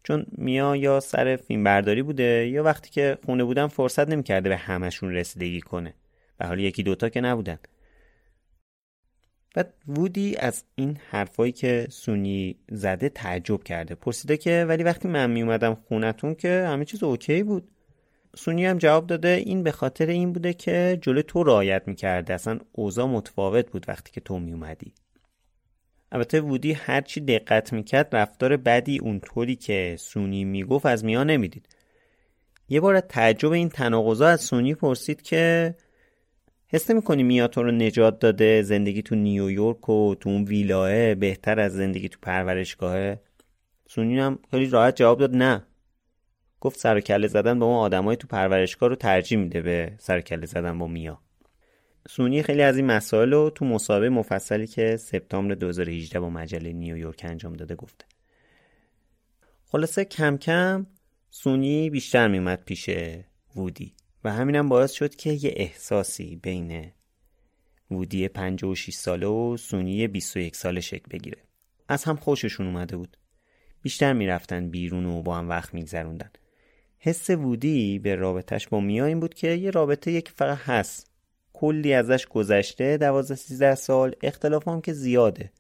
[0.04, 4.58] چون میا یا سر فیلم برداری بوده یا وقتی که خونه بودن فرصت نمی‌کرده به
[4.58, 5.94] همشون رسیدگی کنه.
[6.38, 7.60] به حال یکی دوتا که نبودن.
[9.56, 13.96] بعد وودی از این حرفایی که سونی زده تعجب کرده.
[13.96, 17.68] پرسیده که ولی وقتی من می اومدم خونتون که همه چیز اوکی بود.
[18.38, 22.34] سونی هم جواب داده این به خاطر این بوده که جلو تو رعایت می‌کرده.
[22.34, 24.94] اصلا اوضاع متفاوت بود وقتی که تو میومدی
[26.12, 31.68] البته وودی هرچی دقت می‌کرد رفتار بدی اونطوری که سونی می‌گفت از میان نمی‌دید.
[32.70, 35.76] یه بار تعجب این تناقضا از سونی پرسید که
[36.68, 41.60] حس می‌کنی میا تو رو نجات داده زندگی تو نیویورک و تو اون ویلاه بهتر
[41.60, 43.20] از زندگی تو پرورشگاهه؟
[43.90, 45.67] سونی هم خیلی راحت جواب داد نه.
[46.62, 50.46] گفت سر کله زدن با اون آدمای تو پرورشگاه رو ترجیح میده به سر کله
[50.46, 51.22] زدن با میا.
[52.10, 57.22] سونی خیلی از این مسائل رو تو مسابقه مفصلی که سپتامبر 2018 با مجله نیویورک
[57.24, 58.06] انجام داده گفته
[59.66, 60.88] خلاصه کم کم
[61.30, 62.90] سونی بیشتر میومد پیش
[63.56, 63.94] وودی
[64.24, 66.92] و همینم باعث شد که یه احساسی بین
[67.92, 71.38] وودی 56 ساله و سونی 21 ساله شکل بگیره.
[71.88, 73.18] از هم خوششون اومده بود.
[73.82, 76.30] بیشتر می‌رفتن بیرون و با هم وقت میگذروندن.
[77.00, 81.12] حس وودی به رابطهش با میا این بود که یه رابطه یک فقط هست.
[81.54, 85.52] کلی ازش گذشته دوازده سیزده سال اختلاف هم که زیاده.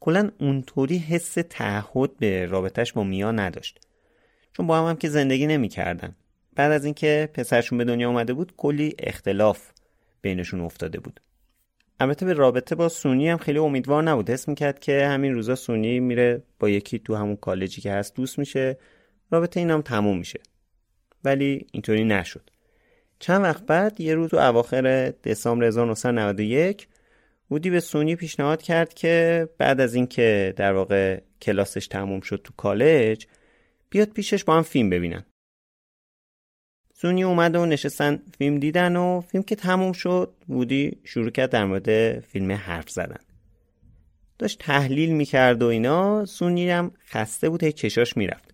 [0.00, 3.80] کلا اونطوری حس تعهد به رابطهش با میا نداشت.
[4.52, 6.16] چون با هم هم که زندگی نمی‌کردن.
[6.56, 9.70] بعد از اینکه پسرشون به دنیا آمده بود کلی اختلاف
[10.22, 11.20] بینشون افتاده بود.
[12.00, 14.30] البته به رابطه با سونی هم خیلی امیدوار نبود.
[14.30, 18.38] حس می‌کرد که همین روزا سونی میره با یکی تو همون کالجی که هست دوست
[18.38, 18.78] میشه.
[19.30, 20.40] رابطه اینم تموم میشه.
[21.24, 22.50] ولی اینطوری نشد.
[23.18, 26.88] چند وقت بعد یه روز تو اواخر دسامبر 1991
[27.48, 32.52] بودی به سونی پیشنهاد کرد که بعد از اینکه در واقع کلاسش تموم شد تو
[32.56, 33.26] کالج
[33.90, 35.24] بیاد پیشش با هم فیلم ببینن.
[36.94, 41.64] سونی اومد و نشستن فیلم دیدن و فیلم که تموم شد وودی شروع کرد در
[41.64, 43.20] مورد فیلم حرف زدن.
[44.38, 46.24] داشت تحلیل می‌کرد و اینا.
[46.24, 48.53] سونی هم خسته بود هی چشاش می‌رفت.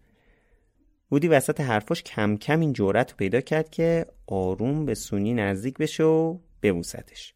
[1.12, 5.78] وودی وسط حرفاش کم کم این جورت رو پیدا کرد که آروم به سونی نزدیک
[5.78, 7.34] بشه و ببوستش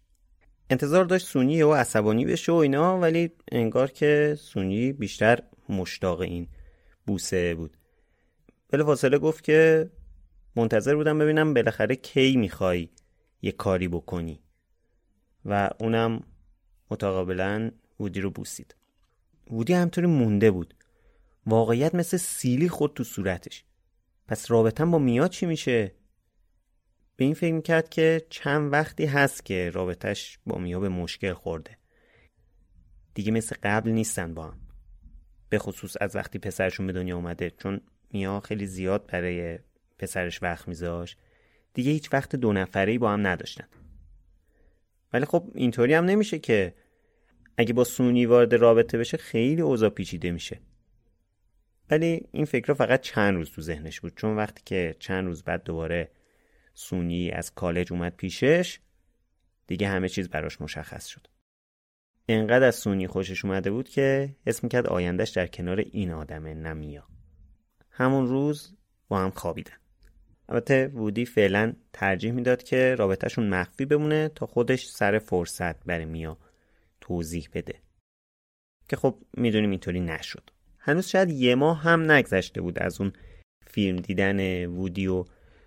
[0.71, 6.49] انتظار داشت سونی و عصبانی بشه و اینا ولی انگار که سونی بیشتر مشتاق این
[7.07, 7.77] بوسه بود.
[8.71, 9.91] بله فاصله گفت که
[10.57, 12.89] منتظر بودم ببینم بالاخره کی می‌خوای
[13.43, 14.41] یه کاری بکنی.
[15.45, 16.23] و اونم
[16.91, 18.75] متقابلا وودی رو بوسید.
[19.51, 20.75] وودی همطوری مونده بود.
[21.47, 23.65] واقعیت مثل سیلی خود تو صورتش.
[24.29, 25.95] پس رابطم با میا چی میشه؟
[27.17, 31.79] به این فکر کرد که چند وقتی هست که رابطش با میا به مشکل خورده.
[33.15, 34.61] دیگه مثل قبل نیستن با هم.
[35.49, 37.81] به خصوص از وقتی پسرشون به دنیا اومده چون
[38.13, 39.59] میا خیلی زیاد برای
[39.99, 41.17] پسرش وقت میذاش
[41.75, 43.69] دیگه هیچ وقت دو نفره با هم نداشتن.
[45.13, 46.75] ولی خب اینطوری هم نمیشه که
[47.57, 50.61] اگه با سونی وارد رابطه بشه خیلی اوضاع پیچیده میشه.
[51.90, 54.16] ولی این فکر فقط چند روز تو ذهنش بود.
[54.16, 56.11] چون وقتی که چند روز بعد دوباره
[56.75, 58.79] سونی از کالج اومد پیشش
[59.66, 61.27] دیگه همه چیز براش مشخص شد.
[62.29, 67.09] انقدر از سونی خوشش اومده بود که اسم کرد آیندهش در کنار این آدمه نمیا
[67.90, 68.77] همون روز
[69.09, 69.77] با هم خوابیدن.
[70.49, 76.38] البته وودی فعلا ترجیح می‌داد که رابطهشون مخفی بمونه تا خودش سر فرصت برای میا
[77.01, 77.75] توضیح بده.
[78.88, 80.51] که خب می‌دونیم اینطوری نشد.
[80.87, 83.12] هنوز شاید یه ماه هم نگذشته بود از اون
[83.66, 85.25] فیلم دیدن وودی و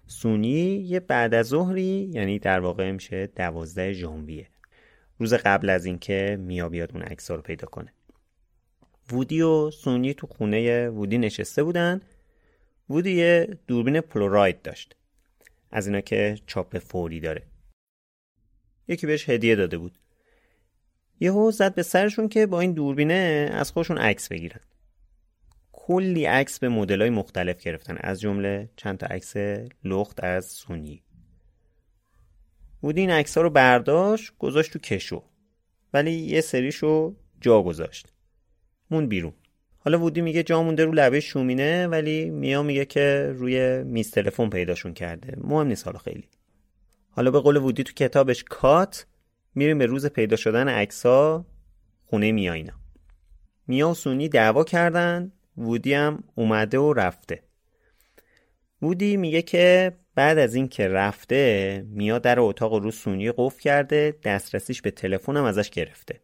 [0.08, 0.76] سونی.
[0.76, 4.48] یه بعد از ظهری یعنی در واقع میشه دوازده ژانویه.
[5.20, 7.94] روز قبل از اینکه میا بیاد اون عکس رو پیدا کنه.
[9.12, 12.02] وودی و سونی تو خونه وودی نشسته بودن.
[12.90, 14.96] وودی یه دوربین پلوراید داشت.
[15.72, 17.44] از اینا که چاپ فوری داره.
[18.88, 19.98] یکی بهش هدیه داده بود.
[21.20, 24.60] یهو زد به سرشون که با این دوربینه از خودشون عکس بگیرن.
[25.88, 27.98] کلی عکس به های مختلف گرفتن.
[28.00, 29.34] از جمله چند تا عکس
[29.84, 31.04] لخت از سونی.
[32.84, 35.24] وودی این عکس ها رو برداشت گذاشت تو کشو.
[35.94, 38.14] ولی یه سریشو جا گذاشت.
[38.92, 39.34] مون بیرون.
[39.80, 44.50] حالا وودی میگه جا مونده رو لبه شومینه ولی میا میگه که روی میز تلفن
[44.50, 45.38] پیداشون کرده.
[45.42, 46.28] مهم نیست حالا خیلی.
[47.10, 49.06] حالا به قول وودی تو کتابش کات
[49.56, 51.46] میریم به روز پیدا شدن عکس ها
[52.06, 52.74] خونه میا اینا
[53.68, 55.32] میا و سونی دعوا کردن.
[55.58, 57.44] وودی هم اومده و رفته.
[58.82, 64.82] وودی میگه که بعد از اینکه رفته میا در اتاق رو سونی قفل کرده دسترسیش
[64.82, 66.22] به تلفنم ازش گرفته.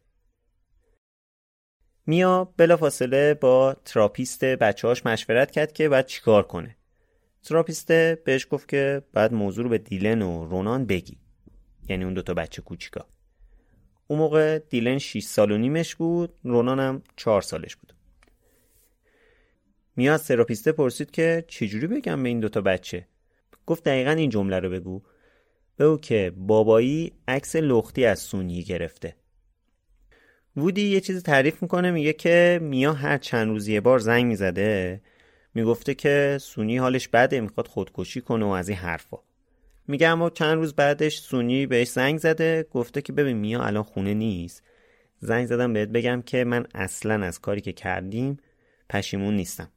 [2.08, 6.76] میا بلافاصله با تراپیست بچه‌هاش مشورت کرد که باید چیکار کنه.
[7.44, 11.18] تراپیست بهش گفت که باید موضوع رو به دیلن و رونان بگی.
[11.90, 13.06] یعنی اون دوتا بچه کوچیکا.
[14.08, 17.93] اون موقع دیلن 6 سال و نیمش بود رونان هم 4 سالش بود.
[19.98, 23.08] میا از تراپیسته پرسید که چجوری بگم به این دوتا بچه؟
[23.66, 25.02] گفت دقیقا این جمله رو بگو.
[25.80, 29.16] بگو که بابایی عکس لختی از سونی گرفته.
[30.58, 35.02] وودی یه چیزی تعریف می‌کنه میگه که میا هر چند روز یه بار زنگ می‌زده
[35.54, 39.18] می‌گفته که سونی حالش بده می‌خواد خودکشی کنه و از این حرفا.
[39.88, 44.14] میگه اما چند روز بعدش سونی بهش زنگ زده گفته که ببین میا الان خونه
[44.14, 44.64] نیست.
[45.20, 48.38] زنگ زدم بهت بگم که من اصلا از کاری که کردیم
[48.90, 49.70] پشیمون نیستم.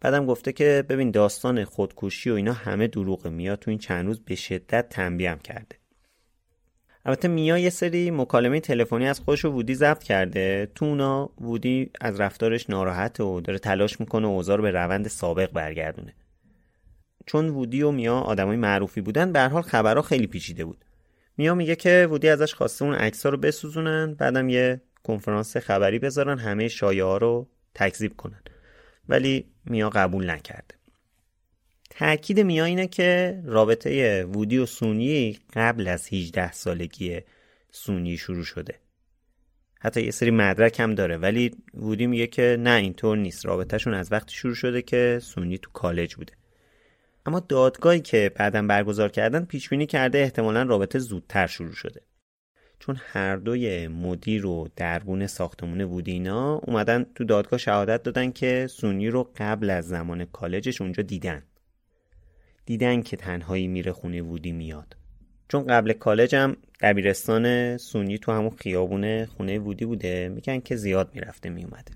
[0.00, 4.20] بعدم گفته که ببین داستان خودکشی و اینا همه دروغه میا تو این چند روز
[4.20, 5.76] به شدت تنبیهم کرده.
[7.04, 10.68] البته میا یه سری مکالمه تلفنی از خودش و وودی ضبط کرده.
[10.74, 15.52] تو اونا وودی از رفتارش ناراحت و داره تلاش می‌کنه اوضاع رو به روند سابق
[15.52, 16.14] برگردونه.
[17.26, 20.84] چون وودی و میا آدمای معروفی بودن به حال خبرها خیلی پیچیده بود.
[21.38, 26.38] میا میگه که وودی ازش خواسته اون عکس رو بسوزونن بعدم یه کنفرانس خبری بذارن
[26.38, 28.40] همه شایعه رو تکذیب کنن.
[29.08, 30.74] ولی میا قبول نکرده.
[31.90, 37.20] تأکید میا اینه که رابطه وودی و سونی قبل از 18 سالگی
[37.70, 38.74] سونی شروع شده.
[39.80, 43.46] حتی یه سری مدرک هم داره ولی وودی میگه که نه اینطور نیست.
[43.46, 46.32] رابطهشون از وقتی شروع شده که سونی تو کالج بوده.
[47.26, 52.00] اما دادگاهی که بعدم برگزار کردن پیش بینی کرده احتمالا رابطه زودتر شروع شده.
[52.78, 59.08] چون هر دوی مدیر و دربون ساختمون وودینا اومدن تو دادگاه شهادت دادن که سونی
[59.08, 61.42] رو قبل از زمان کالجش اونجا دیدن.
[62.66, 64.96] دیدن که تنهایی میره خونه وودی میاد.
[65.48, 71.10] چون قبل کالج هم دبیرستان سونی تو همون خیابون خونه وودی بوده میگن که زیاد
[71.14, 71.92] می‌رفته میومده.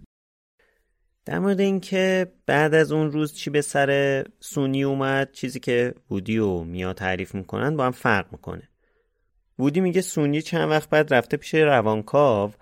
[1.24, 6.39] در مورد اینکه بعد از اون روز چی به سر سونی اومد چیزی که وودی
[6.39, 8.70] و میا تعریف می‌کنن با هم فرق می‌کنه.
[9.61, 12.52] وودی میگه سونی چند وقت بعد رفته پیش روانکاو.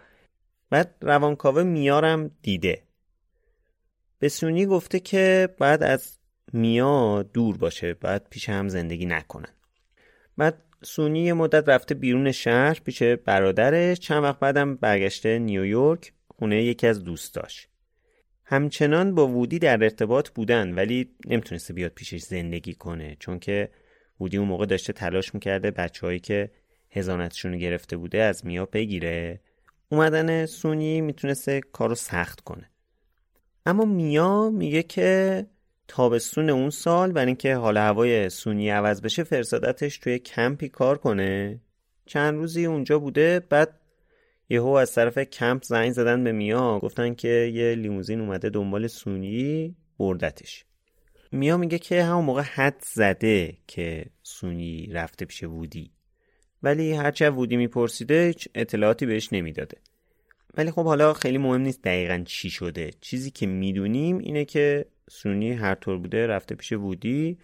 [0.71, 2.83] بعد روانکاو میارم دیده.
[4.19, 6.19] به سونی گفته که بعد از
[6.53, 9.55] میا دور باشه بعد پیش هم زندگی نکنن.
[10.37, 16.63] بعد سونی یه مدت رفته بیرون شهر پیش برادرش چند وقت بعدم برگشته نیویورک خونه
[16.63, 17.69] یکی از دوستاش.
[18.45, 23.71] همچنان با وودی در ارتباط بودن ولی نمی‌تونسته بیاد پیشش زندگی کنه چون که
[24.21, 26.51] وودی اون موقع داشته تلاش می‌کرده بچههایی که
[26.99, 29.41] هزانتشون گرفته بوده از میا بگیره.
[29.89, 32.71] اومدن سونی می‌تونسته کارو سخت کنه.
[33.67, 35.47] اما میا میگه که
[35.89, 41.61] تابستون اون سال برای اینکه حال هوای سونی عوض بشه فرستادتش توی کمپی کار کنه.
[42.07, 43.81] چند روزی اونجا بوده بعد
[44.49, 49.77] یهو از طرف کمپ زنگ زدن به میا گفتن که یه لیموزین اومده دنبال سونی
[49.99, 50.65] بردتش.
[51.33, 55.91] میا میگه که همون موقع حد زده که سونی رفته پیش وودی.
[56.63, 59.79] ولی هرچه وودی میپرسیده اطلاعاتی بهش نمی‌داده.
[60.57, 62.91] ولی خب حالا خیلی مهم نیست دقیقا چی شده.
[63.01, 67.39] چیزی که می‌دونیم اینه که سونی هر طور بوده رفته پیش وودی.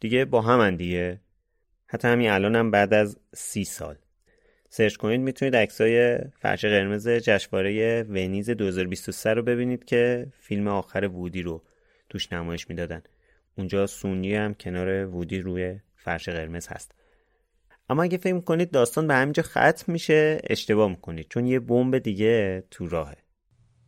[0.00, 1.20] دیگه با همن دیگه.
[1.86, 3.96] حتی همین الان هم بعد از سی سال.
[4.68, 11.42] سرچ کنید می‌تونید عکسای فرش قرمز جشنواره ونیز 2023 رو ببینید که فیلم آخر وودی
[11.42, 11.62] رو
[12.08, 13.02] توش نمایش می‌دادن.
[13.58, 16.94] اونجا سونی هم کنار وودی روی فرش قرمز هست.
[17.89, 22.63] اما اگه فکر کنید داستان به همینجا ختم میشه اشتباه میکنید چون یه بمب دیگه
[22.71, 23.17] تو راهه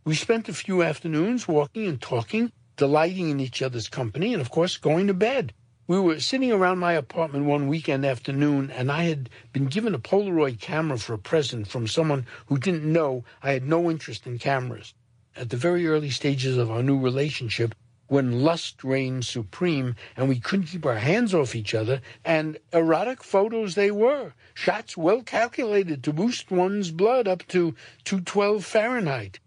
[0.07, 4.49] We spent a few afternoons walking and talking, delighting in each other's company, and of
[4.49, 5.53] course going to bed.
[5.87, 9.99] We were sitting around my apartment one weekend afternoon, and I had been given a
[9.99, 14.37] Polaroid camera for a present from someone who didn't know I had no interest in
[14.37, 14.93] cameras.
[15.35, 17.75] At the very early stages of our new relationship,
[18.12, 23.24] when lust reigned supreme and we couldn't keep our hands off each other, and erotic
[23.24, 29.40] photos they were, shots well calculated to boost one's blood up to 212 Fahrenheit.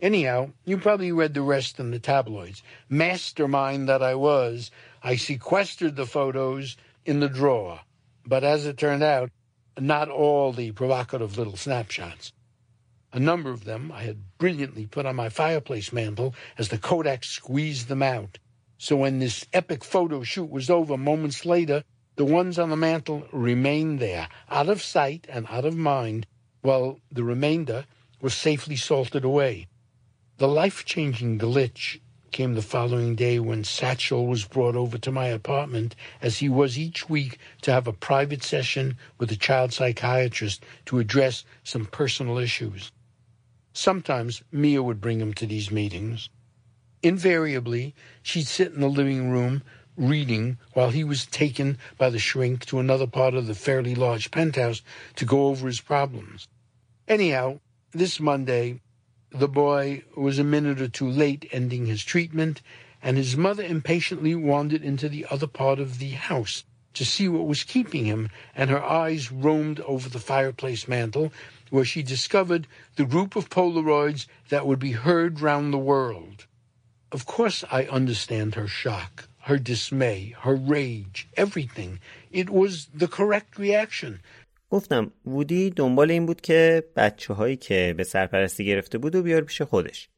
[0.00, 2.62] Anyhow, you probably read the rest in the tabloids.
[2.88, 4.70] Mastermind that I was,
[5.02, 7.80] I sequestered the photos in the drawer.
[8.24, 9.30] But as it turned out,
[9.80, 12.32] not all the provocative little snapshots.
[13.12, 17.24] A number of them I had brilliantly put on my fireplace mantel as the Kodak
[17.24, 18.38] squeezed them out.
[18.78, 21.82] So when this epic photo shoot was over moments later,
[22.16, 26.26] the ones on the mantel remained there, out of sight and out of mind,
[26.60, 27.86] while the remainder
[28.20, 29.66] was safely salted away.
[30.36, 32.00] The life changing glitch
[32.32, 36.78] came the following day when Satchel was brought over to my apartment, as he was
[36.78, 42.36] each week, to have a private session with a child psychiatrist to address some personal
[42.36, 42.92] issues.
[43.78, 46.30] Sometimes Mia would bring him to these meetings.
[47.02, 49.62] Invariably, she'd sit in the living room
[49.98, 54.30] reading while he was taken by the shrink to another part of the fairly large
[54.30, 54.80] penthouse
[55.16, 56.48] to go over his problems.
[57.06, 57.60] Anyhow,
[57.92, 58.80] this Monday,
[59.30, 62.62] the boy was a minute or two late ending his treatment,
[63.02, 66.64] and his mother impatiently wandered into the other part of the house
[66.94, 71.30] to see what was keeping him, and her eyes roamed over the fireplace mantel,
[71.69, 76.45] where she discovered the group of Polaroids that would be heard round the world.
[77.11, 81.99] Of course, I understand her shock, her dismay, her rage, everything.
[82.31, 84.19] It was the correct reaction.
[84.69, 89.41] گفتم وودی دنبال این بود که بچه هایی که به سرپرستی گرفته بود و بیار
[89.41, 90.09] پیش خودش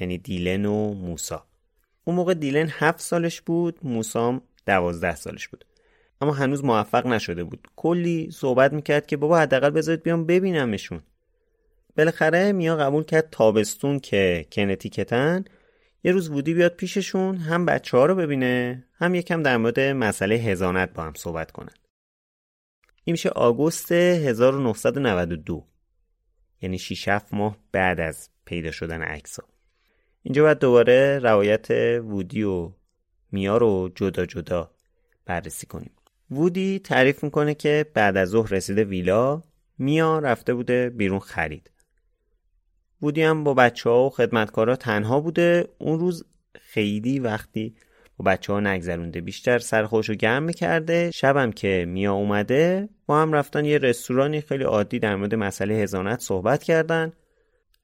[0.00, 1.46] یعنی دیلن و موسا
[2.04, 5.64] اون موقع دیلن هفت سالش بود موسام دوازده سالش بود
[6.21, 7.67] اما هنوز موفق نشده بود.
[7.75, 11.01] کلی صحبت می‌کرد که بابا حداقل بذارید بیام ببینمشون.
[11.97, 15.45] بالاخره میا قبول کرد تابستون که کنتیکتن.
[16.03, 20.35] یه روز وودی بیاد پیششون هم بچه ها رو ببینه هم یکم در مورد مسئله
[20.35, 21.73] هزانت با هم صحبت کنن.
[23.03, 25.67] این میشه آگوست 1992
[26.61, 29.39] یعنی 6 7 ماه بعد از پیدا شدن عکس
[30.23, 32.71] اینجا باید دوباره روایت وودی و
[33.31, 34.71] میا رو جدا جدا
[35.25, 35.94] بررسی کنیم.
[36.31, 39.41] وودی تعریف می‌کنه که بعد از ظهر رسیده ویلا
[39.79, 41.71] میا رفته بوده بیرون خرید.
[43.01, 45.67] وودی هم با بچه ها و خدمتکارا تنها بوده.
[45.77, 46.25] اون روز
[46.61, 47.75] خیلی وقتی
[48.17, 51.11] با بچه ها نگذرونده بیشتر سر رو گرم می‌کرده.
[51.11, 56.19] شبم که میا اومده با هم رفتن یه رستورانی خیلی عادی در مورد مسئله هزانت
[56.19, 57.13] صحبت کردن.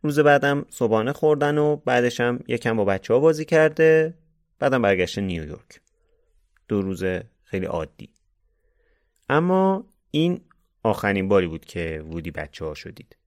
[0.01, 4.13] روز بعدم صبحانه خوردن و بعدش هم یکم با بچه ها بازی کرده.
[4.59, 5.81] بعدم برگشته نیویورک.
[6.67, 7.03] دو روز
[7.43, 8.09] خیلی عادی.
[9.32, 10.41] اما این
[10.84, 13.17] آخرین باری بود که وودی بچه ها شدید.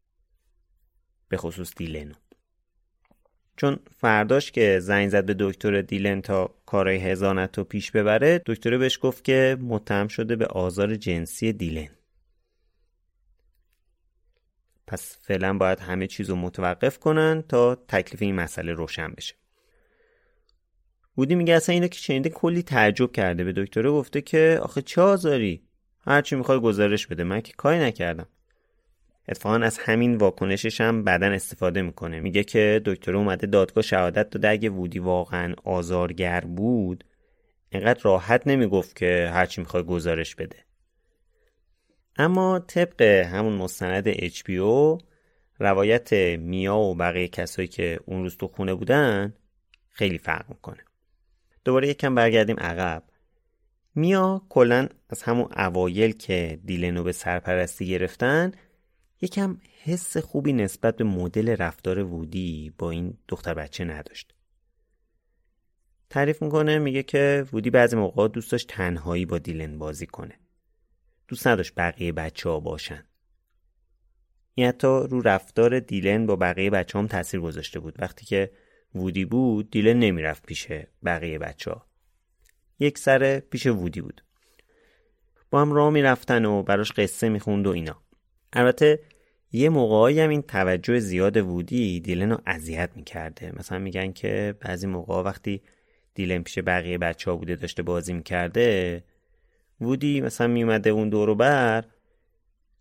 [1.28, 2.14] به خصوص دیلنو
[3.56, 8.78] چون فرداش که زنگ زد به دکتر دیلن تا کارهای هزانت رو پیش ببره دکتر
[8.78, 11.88] بهش گفت که متهم شده به آزار جنسی دیلن.
[14.86, 19.34] پس فعلا باید همه چیز رو متوقف کنن تا تکلیف این مسئله روشن بشه.
[21.14, 25.02] بودی میگه اصلا اینو که شنیده کلی تعجب کرده به دکتره گفته که آخه چه
[25.02, 25.68] آزاری؟
[26.06, 27.24] هرچی می‌خوای گزارش بده.
[27.24, 28.26] من که کاری نکردم.
[29.28, 32.20] اتفاقا از همین واکنشش هم بعدا استفاده می‌کنه.
[32.20, 34.48] میگه که دکتر اومده دادگاه شهادت داده.
[34.48, 37.04] اگه وودی واقعا آزارگر بود
[37.68, 40.56] اینقدر راحت نمی‌گفت که هرچی می‌خوای گزارش بده.
[42.16, 45.02] اما طبق همون مستند HBO
[45.58, 49.34] روایت میا و بقیه کسایی که اون روز تو خونه بودن
[49.90, 50.84] خیلی فرق می‌کنه.
[51.64, 53.02] دوباره یکم برگردیم عقب.
[53.94, 58.52] میا کلا از همون اوایل که دیلنو به سرپرستی گرفتن
[59.20, 64.34] یکم حس خوبی نسبت به مدل رفتار وودی با این دختر بچه نداشت.
[66.10, 70.38] تعریف می‌کنه میگه که وودی بعضی موقع دوست داشت تنهایی با دیلن بازی کنه.
[71.28, 73.04] دوست نداشت بقیه بچه ها باشن.
[74.54, 77.94] این حتی رو رفتار دیلن با بقیه بچه هم تاثیر گذاشته بود.
[77.98, 78.50] وقتی که
[78.94, 80.68] وودی بود دیلن نمی‌رفت پیش
[81.04, 81.86] بقیه بچه ها.
[82.78, 84.22] یک سر پیش وودی بود.
[85.50, 87.96] با هم راه می‌رفتن و براش قصه می‌خوند و اینا.
[88.52, 89.00] البته
[89.52, 94.86] یه موقعی هم این توجه زیاد وودی دیلن رو اذیت می‌کرده مثلا میگن که بعضی
[94.86, 95.62] موقع وقتی
[96.14, 99.04] دیلن پیش بقیه بچه ها بوده داشته بازی می‌کرده
[99.80, 101.84] وودی مثلا میومده اون دورو بر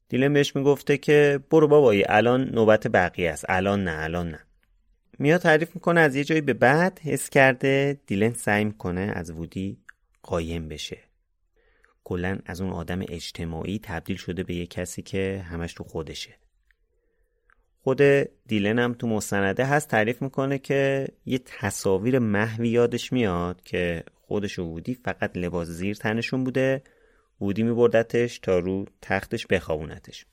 [0.09, 4.39] دیلن بهش می‌گفته که برو بابایی الان نوبت بقیه است الان نه الان نه
[5.19, 9.82] میاد تعریف می‌کنه از یه جایی به بعد حس کرده دیلن سعی می‌کنه از وودی
[10.23, 10.97] قایم بشه.
[12.03, 16.35] کلا از اون آدم اجتماعی تبدیل شده به یه کسی که همش تو خودشه.
[17.83, 18.01] خود
[18.45, 24.59] دیلن هم تو مستنده هست تعریف می‌کنه که یه تصاویر محوی یادش میاد که خودش
[24.59, 26.83] و وودی فقط لباس زیر تنشون بوده.
[27.41, 30.25] وودی میبردتش تا رو تختش بخوابونتش.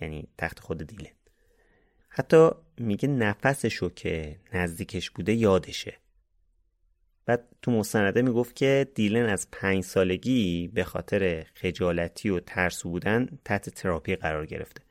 [0.00, 1.10] یعنی تخت خود دیلن.
[2.08, 5.96] حتی میگه نفسشو که نزدیکش بوده یادشه.
[7.26, 13.28] بعد تو مستنده می‌گفت که دیلن از پنج سالگی به خاطر خجالتی و ترسو بودن
[13.44, 14.82] تحت تراپی قرار گرفته.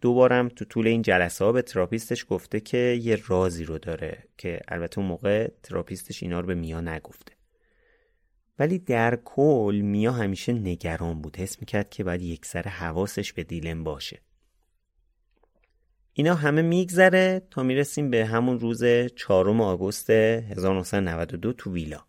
[0.00, 4.60] دوبارم تو طول این جلسه ها به تراپیستش گفته که یه رازی رو داره که
[4.68, 7.32] البته اون موقع تراپیستش اینا رو به میا نگفته.
[8.58, 11.36] ولی در کل میا همیشه نگران بود.
[11.36, 14.20] حس می‌کرد که باید یک سر حواسش به دیلن باشه.
[16.18, 18.84] اینا همه میگذره تا می‌رسیم به همون روز
[19.16, 22.04] چهارم آگوست 1992 تو ویلا.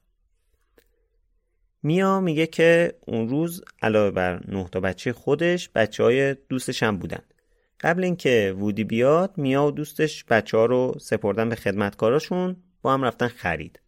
[1.83, 6.97] میا میگه که اون روز علاوه بر نه تا بچه خودش بچه های دوستش هم
[6.97, 7.21] بودن.
[7.79, 13.03] قبل اینکه وودی بیاد میا و دوستش بچه ها رو سپردن به خدمتکاراشون با هم
[13.03, 13.79] رفتن خرید.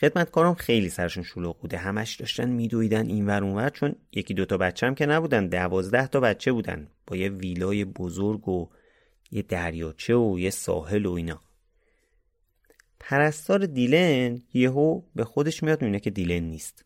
[0.00, 1.78] خدمتکارام خیلی سرشون شلوغ بوده.
[1.78, 6.52] همش داشتن میدویدن اینور اونور چون یکی دوتا بچه هم که نبودن دوازده تا بچه
[6.52, 6.88] بودن.
[7.06, 8.68] با یه ویلای بزرگ و
[9.30, 11.42] یه دریاچه و یه ساحل و اینا.
[13.00, 16.84] پرستار دیلن یهو به خودش میاد می‌بینه که دیلن نیست.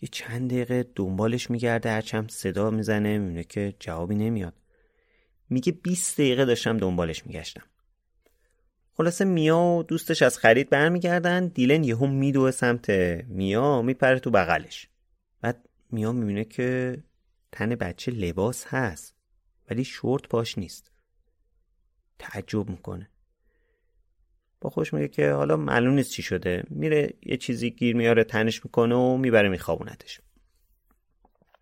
[0.00, 4.54] یه چند دقیقه دنبالش میگرده هرچم صدا می‌زنه می‌بینه که جوابی نمیاد.
[5.50, 7.62] میگه 20 دقیقه داشتم دنبالش میگشتم.
[8.92, 12.90] خلاصه میا و دوستش از خرید برمیگردن دیلن یهو میدوه سمت
[13.28, 14.88] میا میپره تو بغلش.
[15.40, 16.98] بعد میا می‌بینه که
[17.52, 19.14] تن بچه لباس هست
[19.70, 20.92] ولی شورت پاش نیست.
[22.18, 23.10] تعجب می‌کنه.
[24.60, 26.62] با خوش میگه که حالا معلوم نیست چی شده.
[26.70, 30.20] میره یه چیزی گیر میاره تنش می‌کنه و می‌بره میخوابونتش.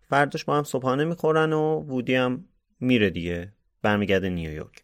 [0.09, 2.45] فرداش با هم صبحانه می‌خورن و وودی هم
[2.79, 4.83] میره دیگه برمیگرده نیویورک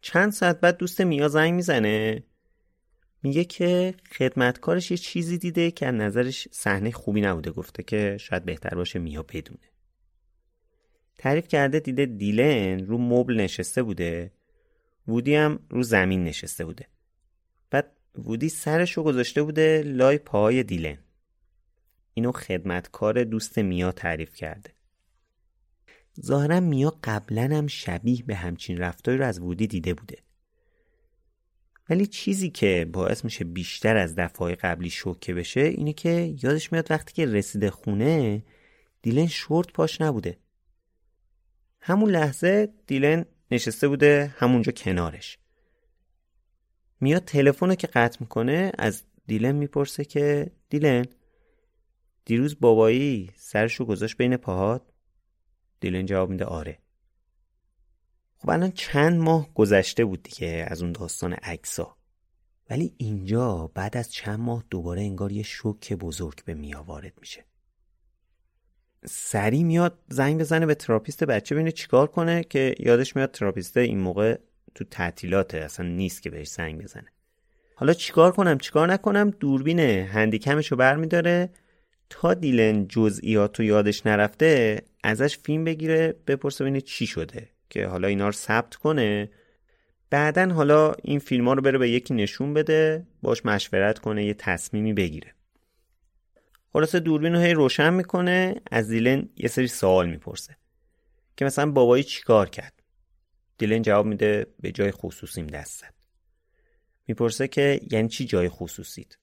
[0.00, 2.24] چند ساعت بعد دوست میا زنگ می‌زنه.
[3.22, 7.50] میگه که خدمتکارش یه چیزی دیده که از نظرش صحنه خوبی نبوده.
[7.50, 9.72] گفته که شاید بهتر باشه میا بدونه.
[11.18, 14.32] تعریف کرده دیده دیلن رو مبل نشسته بوده.
[15.08, 16.88] وودی هم رو زمین نشسته بوده.
[17.70, 20.98] بعد وودی سرش رو گذاشته بوده لای پاهای دیلن.
[22.14, 24.70] اینو خدمتکار دوست میا تعریف کرده.
[26.20, 30.18] ظاهرا میا قبلا هم شبیه به همچین رفتاری رو از وودی دیده بوده.
[31.90, 36.90] ولی چیزی که باعث میشه بیشتر از دفعه قبلی شوکه بشه اینه که یادش میاد
[36.90, 38.42] وقتی که رسیده خونه
[39.02, 40.38] دیلن شورت پاش نبوده.
[41.80, 45.38] همون لحظه دیلن نشسته بوده همونجا کنارش.
[47.00, 51.04] میاد تلفن که قطع می‌کنه از دیلن می‌پرسه که دیلن
[52.24, 54.82] دیروز بابایی سرشو گذاشت بین پاهات؟
[55.80, 56.78] دیلن جواب میده آره.
[58.36, 61.96] خب الان چند ماه گذشته بود دیگه از اون داستان عکسا
[62.70, 67.44] ولی اینجا بعد از چند ماه دوباره انگار یه شوک بزرگ به میا وارد میشه.
[69.06, 74.00] سریع میاد زنگ بزنه به تراپیست بچه ببینه چیکار کنه که یادش میاد تراپیست این
[74.00, 74.38] موقع
[74.74, 77.06] تو تعطیلاته اصلا نیست که بهش زنگ بزنه.
[77.74, 81.50] حالا چیکار کنم چیکار نکنم؟ دوربین هندیکمش رو برمیداره.
[82.10, 88.08] تا دیلن جزئیات رو یادش نرفته ازش فیلم بگیره بپرسه ببینه چی شده که حالا
[88.08, 89.30] اینا رو ثبت کنه.
[90.10, 94.34] بعدا حالا این فیلم ها رو بره به یکی نشون بده باش مشورت کنه یه
[94.34, 95.34] تصمیمی بگیره.
[96.74, 100.56] خلاصه دوربین رو هی روشن می‌کنه از دیلن یه سری سوال می‌پرسه
[101.36, 102.82] که مثلا بابایی چیکار کرد؟
[103.58, 105.94] دیلن جواب میده به جای خصوصیم دست زد.
[107.06, 109.16] می‌پرسه که یعنی چی جای خصوصیت؟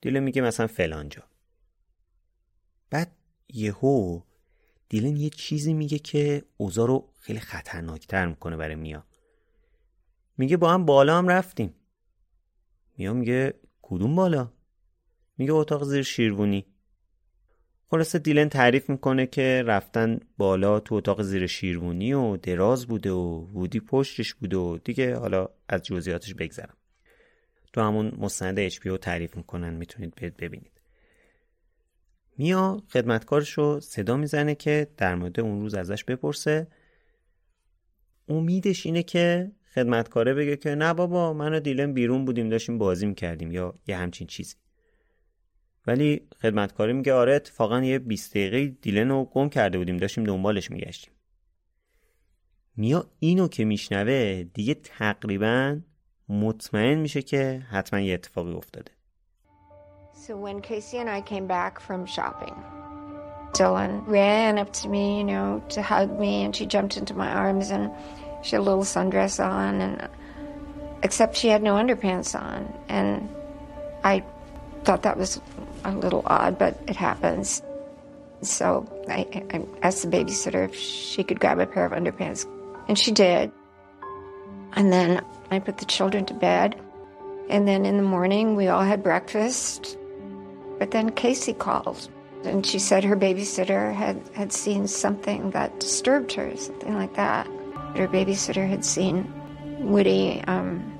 [0.00, 1.22] دیلن میگه مثلا فلان جا.
[2.90, 3.16] بعد
[3.48, 4.20] یهو
[4.88, 9.06] دیلن یه چیزی میگه که اوضاع رو خیلی خطرناکتر می‌کنه برای میا.
[10.36, 11.74] میگه با هم بالا هم رفتیم.
[12.98, 14.52] میا میگه کدوم بالا؟
[15.38, 16.66] میگه اتاق زیر شیروونی
[17.90, 23.46] خلاصه دیلن تعریف می‌کنه که رفتن بالا تو اتاق زیر شیروونی و دراز بوده و
[23.52, 26.76] وودی پشتش بوده و دیگه حالا از جزئیاتش بگذرم.
[27.72, 30.80] تو همون مستند اچ تعریف می‌کنن می‌تونید ببینید.
[32.38, 36.66] میا خدمتکارش رو صدا می‌زنه که در مورد اون روز ازش بپرسه.
[38.28, 43.06] امیدش اینه که خدمتکاره بگه که نه بابا من و دیلن بیرون بودیم داشتیم بازی
[43.06, 44.56] می‌کردیم یا یه همچین چیزی.
[45.86, 50.70] ولی خدمتکاری میگه آره اتفاقا یه 20 دقیقه دیلن رو گم کرده بودیم داشتیم دنبالش
[50.70, 51.12] میگشتیم
[52.76, 55.80] میا اینو که میشنوه دیگه تقریبا
[56.28, 58.92] مطمئن میشه که حتما یه اتفاقی افتاده
[60.26, 62.56] So when Casey and I came back from shopping,
[63.56, 67.30] Dylan ran up to me, you know, to hug me, and she jumped into my
[67.42, 67.84] arms, and
[68.42, 70.08] she had a little sundress on, and
[71.06, 73.28] except she had no underpants on, and
[74.02, 74.24] I
[74.86, 75.40] thought that was
[75.84, 77.60] a little odd, but it happens.
[78.42, 82.46] So I, I asked the babysitter if she could grab a pair of underpants,
[82.88, 83.50] and she did.
[84.74, 86.80] And then I put the children to bed.
[87.48, 89.98] And then in the morning, we all had breakfast.
[90.78, 92.08] But then Casey called,
[92.44, 97.46] and she said her babysitter had, had seen something that disturbed her, something like that.
[97.96, 99.32] Her babysitter had seen
[99.80, 100.92] Woody um,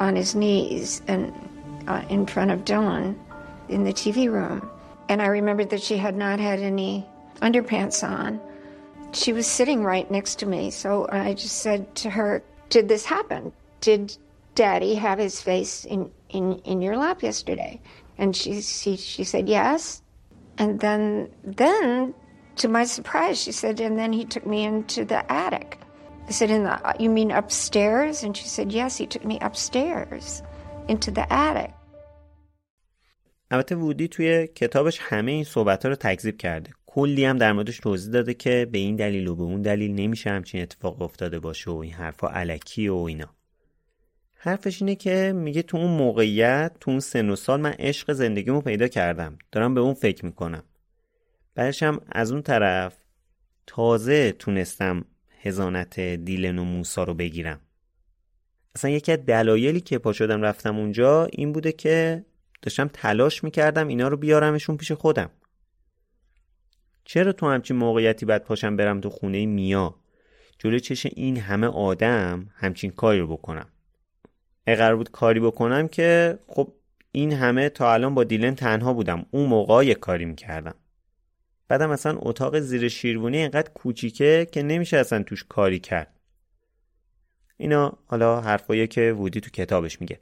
[0.00, 1.32] on his knees and
[1.88, 3.16] uh, in front of Dylan
[3.74, 4.70] in the TV room.
[5.08, 7.06] And I remembered that she had not had any
[7.42, 8.40] underpants on.
[9.12, 13.04] She was sitting right next to me, so I just said to her, Did this
[13.04, 13.52] happen?
[13.80, 14.16] Did
[14.54, 17.80] daddy have his face in, in, in your lap yesterday?
[18.16, 20.00] And she, she, she said, Yes.
[20.56, 22.14] And then, then,
[22.56, 25.80] to my surprise, she said, And then he took me into the attic.
[26.26, 28.22] I said, In the, You mean upstairs?
[28.22, 30.42] And she said, Yes, he took me upstairs
[30.88, 31.72] into the attic.
[33.50, 36.70] البته وودی توی کتابش همه این صحبت ها رو تکذیب کرده.
[36.86, 40.30] کلی هم در موردش توضیح داده که به این دلیل و به اون دلیل نمیشه
[40.30, 43.34] همچین اتفاق افتاده باشه و این حرفا علکی و اینا.
[44.34, 48.60] حرفش اینه که میگه تو اون موقعیت تو اون سن و سال من عشق زندگیمو
[48.60, 49.38] پیدا کردم.
[49.52, 50.62] دارم به اون فکر می‌کنم.
[51.54, 52.96] بعدش هم از اون طرف
[53.66, 55.04] تازه تونستم
[55.40, 57.60] هزانت دیلن و موسا رو بگیرم.
[58.76, 62.24] اصلا یکی از دلایلی که پا شدم رفتم اونجا این بوده که
[62.64, 65.30] داشتم تلاش می‌کردم اینا رو بیارمشون پیش خودم.
[67.04, 69.94] چرا تو همچین موقعیتی باید پاشم برم تو خونه میا؟
[70.58, 73.68] جلو چش این همه آدم همچین کاری رو بکنم.
[74.66, 76.72] اگر بود کاری بکنم که خب
[77.12, 79.26] این همه تا الان با دیلن تنها بودم.
[79.30, 80.74] اون موقع یه کاری می‌کردم.
[81.68, 86.20] بعدم اصلا اتاق زیر شیروانی اینقدر کوچیکه که نمیشه اصلا توش کاری کرد.
[87.56, 90.20] اینا حالا حرفایی که وودی تو کتابش میگه.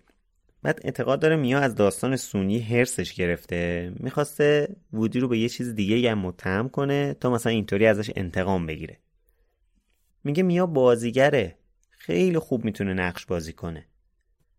[0.62, 3.92] بعد اعتقاد داره میا از داستان سونی هرسش گرفته.
[3.96, 8.66] می‌خواسته وودی رو به یه چیز دیگه هم متهم کنه تا مثلا اینطوری ازش انتقام
[8.66, 8.98] بگیره.
[10.24, 11.56] میگه میا بازیگره.
[11.90, 13.86] خیلی خوب می‌تونه نقش بازی کنه.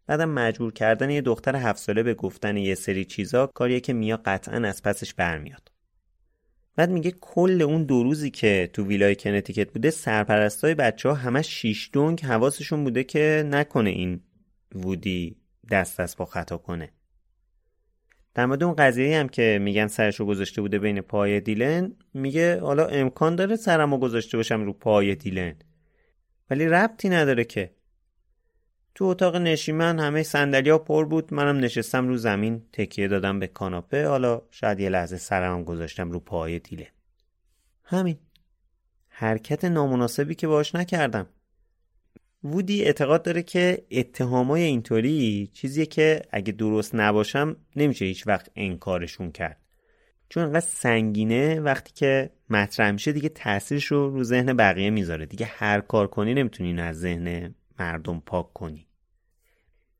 [0.07, 4.19] بعدم مجبور کردن یه دختر هفت ساله به گفتن یه سری چیزا کاریه که میا
[4.25, 5.71] قطعا از پسش برمیاد.
[6.75, 11.47] بعد میگه کل اون دو روزی که تو ویلای کنتیکت بوده سرپرستای بچه ها همش
[11.47, 14.21] شیش دونگ حواسشون بوده که نکنه این
[14.75, 15.35] وودی
[15.71, 16.89] دست از پا خطا کنه.
[18.33, 22.85] در مورد اون قضیه هم که میگن سرشو گذاشته بوده بین پای دیلن میگه حالا
[22.85, 25.55] امکان داره سرمو گذاشته باشم رو پای دیلن.
[26.49, 27.71] ولی ربطی نداره که.
[28.95, 34.07] تو اتاق نشیمن همه سندلیا پر بود منم نشستم رو زمین تکیه دادم به کاناپه
[34.07, 36.87] حالا شاید یه لحظه سرم گذاشتم رو پای دیله
[37.83, 38.17] همین.
[39.07, 41.27] حرکت نامناسبی که باش نکردم.
[42.43, 49.31] وودی اعتقاد داره که اتهامای اینطوری چیزیه که اگه درست نباشم نمیشه هیچ وقت انکارشون
[49.31, 49.57] کرد.
[50.29, 55.25] چون انقدر سنگینه وقتی که مطرح میشه دیگه تاثیرش رو رو ذهن بقیه می‌ذاره.
[55.25, 58.87] دیگه هر کار کنی نمی‌تونی از ذهن مردم پاک کنی.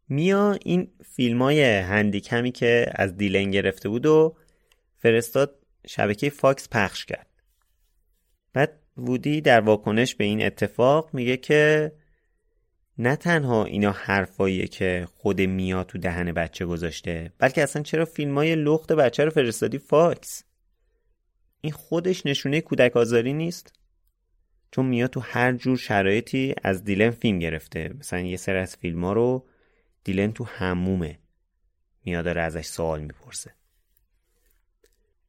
[0.09, 4.35] میا این فیلم های هندیکمی که از دیلن گرفته بود و
[4.97, 7.27] فرستاد شبکه فاکس پخش کرد.
[8.53, 11.91] بعد وودی در واکنش به این اتفاق میگه که
[12.97, 18.37] نه تنها اینا حرفاییه که خود میا تو دهن بچه گذاشته بلکه اصلا چرا فیلم
[18.37, 20.43] های لخت بچه رو فرستادی فاکس؟
[21.61, 23.73] این خودش نشونه کودک آزاری نیست؟
[24.71, 27.93] چون میا تو هر جور شرایطی از دیلن فیلم گرفته.
[27.99, 29.47] مثلا یه سری از فیلم ها رو
[30.03, 31.19] دیلن تو همومه
[32.05, 33.51] میا داره ازش سوال می‌پرسه.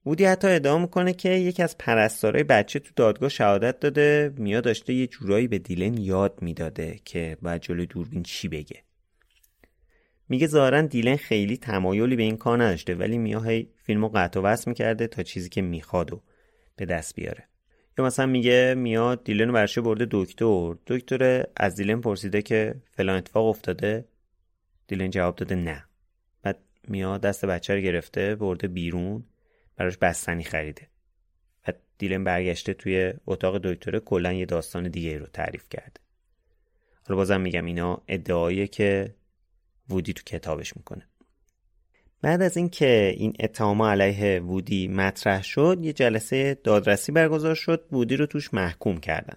[0.07, 4.33] وودی حتی ادعا می‌کنه که یکی از پرستارای بچه تو دادگاه شهادت داده.
[4.37, 8.83] میا داشته یه جورایی به دیلن یاد می‌داده که باید جلوی دوربین چی بگه.
[10.29, 14.57] میگه ظاهرا دیلن خیلی تمایلی به این کار نداشته ولی میا هی فیلمو قطع و
[14.67, 16.23] می‌کرده تا چیزی که می‌خواد و
[16.77, 17.45] به دست بیاره.
[17.99, 20.75] یا مثلا میگه میا دیلن برشه برده دکتر.
[20.87, 24.05] دکتر از دیلن پرسیده که فلان اتفاق افتاده؟
[24.87, 25.85] دیلن جواب داده نه.
[26.43, 29.25] بعد میا دست بچه رو گرفته برده بیرون.
[29.77, 30.89] براش بستنی خریده.
[31.65, 36.01] بعد دیلن برگشته توی اتاق دکتره کلا یه داستان دیگه رو تعریف کرده.
[37.09, 39.15] حالا بازم میگم اینا ادعاییه که
[39.89, 41.09] وودی تو کتابش می‌کنه.
[42.23, 48.17] بعد از اینکه این اتهام علیه وودی مطرح شد یه جلسه دادرسی برگزار شد وودی
[48.17, 49.37] رو توش محکوم کردن.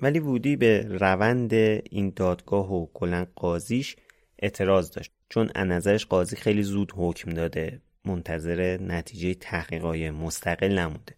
[0.00, 3.96] ولی وودی به روند این دادگاه و کلا قاضیش
[4.38, 11.14] اعتراض داشت چون از نظرش قاضی خیلی زود حکم داده منتظر نتیجه تحقیقای مستقل نمونده.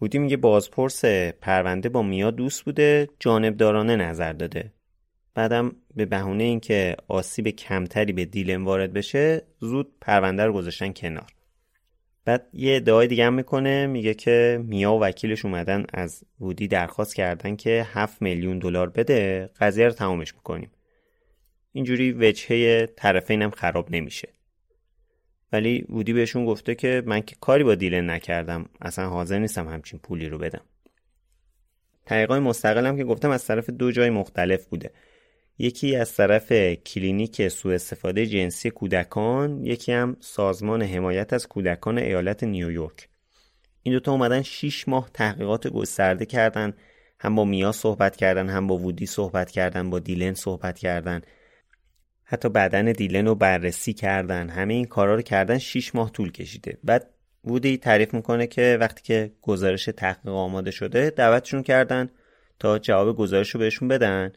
[0.00, 1.04] وودی میگه بازپرس
[1.40, 4.72] پرونده با میا دوست بوده جانبدارانه نظر داده.
[5.34, 11.26] بعدم به بهونه اینکه آسیب کمتری به دیلن وارد بشه زود پرونده رو گذاشتن کنار.
[12.24, 17.14] بعد یه ادعای دیگه هم می‌کنه میگه که میا و وکیلش اومدن از وودی درخواست
[17.14, 20.70] کردن که 7 میلیون دلار بده قضیه رو تمامش می‌کنیم.
[21.72, 24.28] اینجوری وجهه طرفین هم خراب نمیشه.
[25.54, 29.98] ولی وودی بهشون گفته که من که کاری با دیلن نکردم اصلا حاضر نیستم همچین
[29.98, 30.60] پولی رو بدم.
[32.06, 34.90] تحقیقات مستقلم که گفتم از طرف دو جای مختلف بوده.
[35.58, 36.52] یکی از طرف
[36.86, 43.08] کلینیک سوء استفاده جنسی کودکان یکی هم سازمان حمایت از کودکان ایالت نیویورک.
[43.82, 46.72] این دوتا اومدن 6 ماه تحقیقات گسترده کردن
[47.20, 51.22] هم با میا صحبت کردن هم با وودی صحبت کردن با دیلن صحبت کردن.
[52.34, 54.48] حتی بدن دیلن رو بررسی کردن.
[54.48, 56.78] همه این کارا رو کردن 6 ماه طول کشیده.
[56.84, 57.10] بعد
[57.44, 62.10] وودی تعریف می‌کنه که وقتی که گزارش تحقیق آماده شده دعوتشون کردن
[62.58, 64.32] تا جواب گزارش رو بهشون بدن.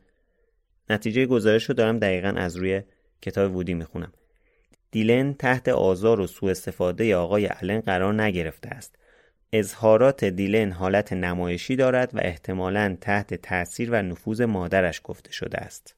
[0.89, 2.81] نتیجه گزارش رو دارم دقیقا از روی
[3.21, 4.13] کتاب وودی می‌خونم.
[4.91, 8.95] دیلن تحت آزار و سوء استفاده آقای الن قرار نگرفته است.
[9.53, 15.96] اظهارات دیلن حالت نمایشی دارد و احتمالا تحت تأثیر و نفوذ مادرش گفته شده است.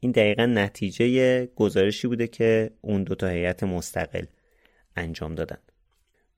[0.00, 4.24] این دقیقا نتیجه گزارشی بوده که اون دوتا هیئت مستقل
[4.96, 5.58] انجام دادن.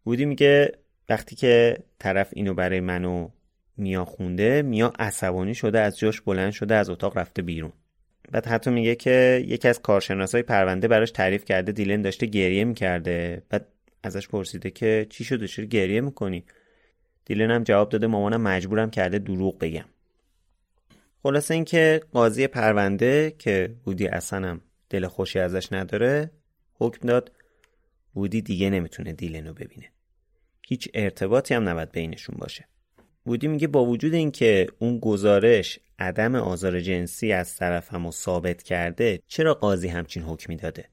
[0.06, 0.72] وودی میگه
[1.08, 3.28] وقتی که طرف اینو برای منو
[3.76, 7.72] میا خونده میا عصبانی شده از جاش بلند شده از اتاق رفته بیرون.
[8.30, 13.42] بعد حتی میگه که یکی از کارشناسای پرونده براش تعریف کرده دیلن داشته گریه می‌کرده.
[13.50, 13.66] بعد
[14.02, 16.44] ازش پرسیده که چی شده چرا گریه می‌کنی؟
[17.24, 19.84] دیلن هم جواب داده مامانم مجبورم کرده دروغ بگم.
[21.22, 24.60] خلاصه اینکه قاضی پرونده که بودی اصلا
[24.90, 26.30] دل خوشی ازش نداره
[26.74, 27.32] حکم داد
[28.14, 29.92] بودی دیگه نمی‌تونه دیلنو ببینه.
[30.68, 32.68] هیچ ارتباطی هم نباید بینشون باشه.
[33.24, 39.20] بودی میگه با وجود اینکه اون گزارش عدم آزار جنسی از طرفم و ثابت کرده
[39.26, 40.88] چرا قاضی همچین حکمی داده؟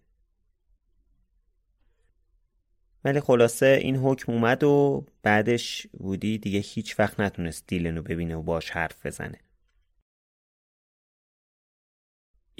[3.04, 8.42] ولی خلاصه این حکم اومد و بعدش وودی دیگه هیچ وقت نتونست دیلنو ببینه و
[8.42, 9.40] باش حرف بزنه.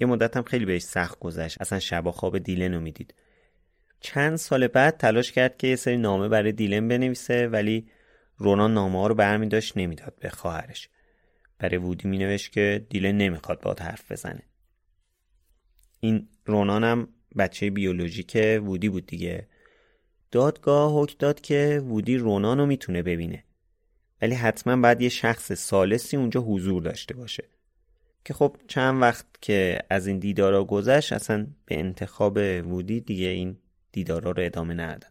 [0.02, 1.62] یه مدت هم خیلی بهش سخت گذشت.
[1.62, 3.14] اصلا شبا خواب دیلنو می‌دید.
[4.00, 7.90] چند سال بعد تلاش کرد که یه سری نامه برای دیلن بنویسه ولی
[8.38, 10.90] رونان نامه ها رو برمی داشت نمی‌داد به خواهرش.
[11.60, 14.44] برای وودی می نوشت که دیلن نمی‌خواد باد حرف بزنه.
[16.00, 19.48] این رونان هم بچه بیولوژیک وودی بود دیگه.
[20.32, 23.44] دادگاه حکم داد که وودی رونان رو می‌تونه ببینه.
[24.22, 27.44] ولی حتما باید یه شخص سالسی اونجا حضور داشته باشه.
[28.30, 33.58] که خب چند وقت که از این دیدارا گذشت اصلا به انتخاب وودی دیگه این
[33.92, 35.10] دیدارا رو ادامه ندادن.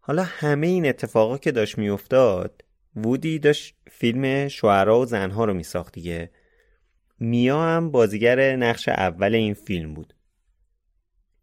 [0.00, 2.64] حالا همه این اتفاقا که داشت میافتاد
[2.96, 6.30] وودی داشت فیلم شوهرها و زنها رو میساخت دیگه.
[7.20, 10.14] میا هم بازیگر نقش اول این فیلم بود.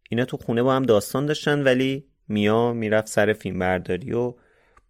[0.09, 4.33] اینا تو خونه با هم داستان داشتن ولی میا می‌رفت سر فیلم برداری و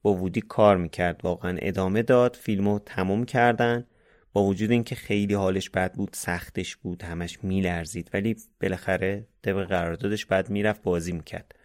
[0.02, 1.22] با وودی کار می‌کرد.
[1.24, 3.88] واقعا ادامه داد فیلمو تموم کردن.
[4.34, 10.26] با وجود اینکه خیلی حالش بد بود سختش بود همش میلرزید ولی بالاخره طبق قراردادش
[10.26, 11.56] بعد می‌رفت بازی می‌کرد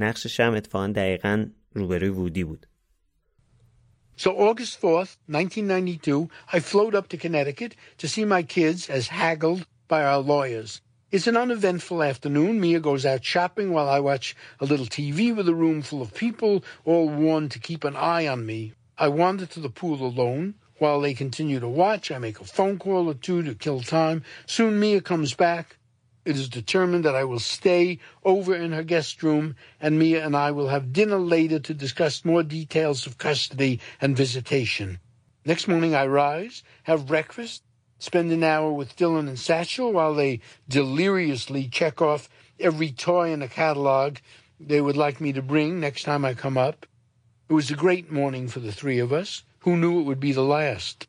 [0.00, 2.66] نقشش هم اتفاقا دقیقا روبروی وودی بود
[4.16, 9.66] So August 4th, 1992, I float up to Connecticut to see my kids as haggled
[9.88, 10.80] by our lawyers.
[11.10, 12.60] It's an uneventful afternoon.
[12.60, 16.14] Mia goes out shopping while I watch a little TV with a room full of
[16.14, 18.72] people, all warned to keep an eye on me.
[18.96, 20.54] I wander to the pool alone.
[20.78, 24.24] While they continue to watch, I make a phone call or two to kill time.
[24.46, 25.76] Soon Mia comes back.
[26.24, 30.34] It is determined that I will stay over in her guest room, and Mia and
[30.34, 34.98] I will have dinner later to discuss more details of custody and visitation.
[35.44, 37.62] Next morning, I rise, have breakfast,
[37.98, 43.40] spend an hour with Dylan and Satchel while they deliriously check off every toy in
[43.40, 44.16] the catalog
[44.58, 46.86] they would like me to bring next time I come up.
[47.48, 49.42] It was a great morning for the three of us.
[49.64, 51.06] Who knew it would be the last?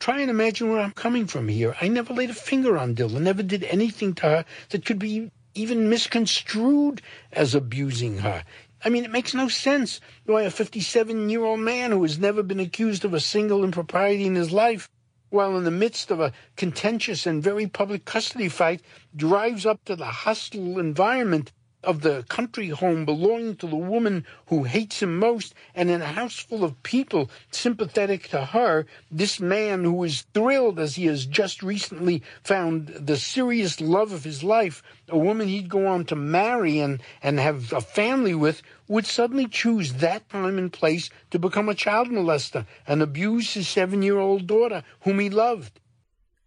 [0.00, 1.76] Try and imagine where I'm coming from here.
[1.80, 5.30] I never laid a finger on Dylan, never did anything to her that could be
[5.54, 8.42] even misconstrued as abusing her.
[8.84, 12.42] I mean, it makes no sense why a 57 year old man who has never
[12.42, 14.90] been accused of a single impropriety in his life,
[15.30, 18.82] while in the midst of a contentious and very public custody fight,
[19.14, 21.52] drives up to the hostile environment
[21.85, 26.05] of the country home belonging to the woman who hates him most, and in a
[26.05, 31.25] house full of people sympathetic to her, this man who is thrilled as he has
[31.25, 36.15] just recently found the serious love of his life, a woman he'd go on to
[36.15, 41.39] marry and, and have a family with, would suddenly choose that time and place to
[41.39, 45.79] become a child molester and abuse his seven-year-old daughter, whom he loved.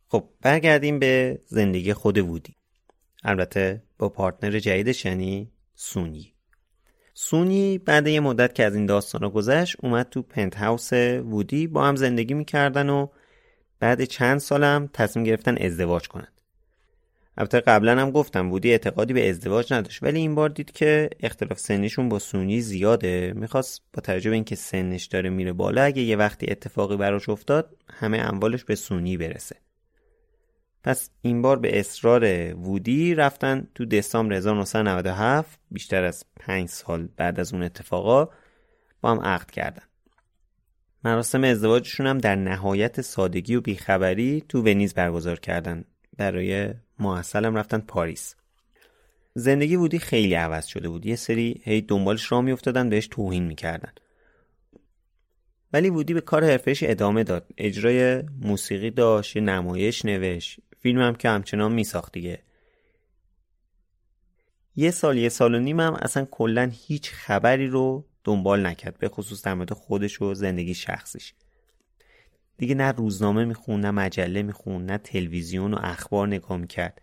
[0.08, 2.56] خب برگردیم به زندگی خود وودی
[3.23, 6.33] البته با پارتنر جدیدش یعنی سونی.
[7.13, 11.85] سونی بعد یه مدت که از این داستان گذشت اومد تو پنت هاوس وودی با
[11.85, 13.07] هم زندگی می‌کردن و
[13.79, 16.41] بعد چند سالم تصمیم گرفتن ازدواج کنند.
[17.37, 21.59] البته قبلا هم گفتم وودی اعتقادی به ازدواج نداشت ولی این بار دید که اختلاف
[21.59, 23.33] سنیشون با سونی زیاده.
[23.35, 27.77] می‌خواست با توجه به اینکه سنش داره میره بالا اگه یه وقتی اتفاقی براش افتاد
[27.93, 29.55] همه اموالش به سونی برسه.
[30.83, 37.39] پس این بار به اصرار وودی رفتن تو دسامبر 1997 بیشتر از پنج سال بعد
[37.39, 38.29] از اون اتفاقا
[39.01, 39.83] با هم عقد کردن.
[41.03, 45.85] مراسم ازدواجشون هم در نهایت سادگی و بیخبری تو ونیز برگزار کردن.
[46.17, 48.35] برای محصل هم رفتن پاریس.
[49.33, 51.05] زندگی وودی خیلی عوض شده بود.
[51.05, 53.91] یه سری هی دنبالش را میافتادن بهش توهین می‌کردن.
[55.73, 57.47] ولی وودی به کار حرفش ادامه داد.
[57.57, 60.59] اجرای موسیقی داشت نمایش نوشت.
[60.79, 62.43] فیلم هم که همچنان میساخت دیگه.
[64.75, 69.09] یه سال یه سال و نیم هم اصلا کلا هیچ خبری رو دنبال نکرد به
[69.09, 71.33] خصوص در مورد خودش و زندگی شخصیش.
[72.57, 77.01] دیگه نه روزنامه میخون نه مجله میخون نه تلویزیون و اخبار نگاه می‌کرد.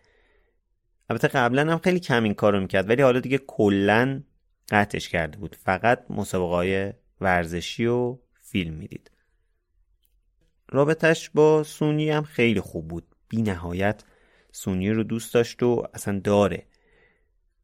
[1.10, 4.22] البته قبلا هم خیلی کم این کار رو می‌کرد ولی حالا دیگه کلا
[4.70, 5.56] قطعش کرده بود.
[5.56, 9.10] فقط مسابقه های ورزشی و فیلم می‌دید.
[10.68, 13.15] رابطش با سونی هم خیلی خوب بود.
[13.28, 14.04] بی نهایت
[14.52, 16.66] سونی رو دوست داشت و اصلا داره.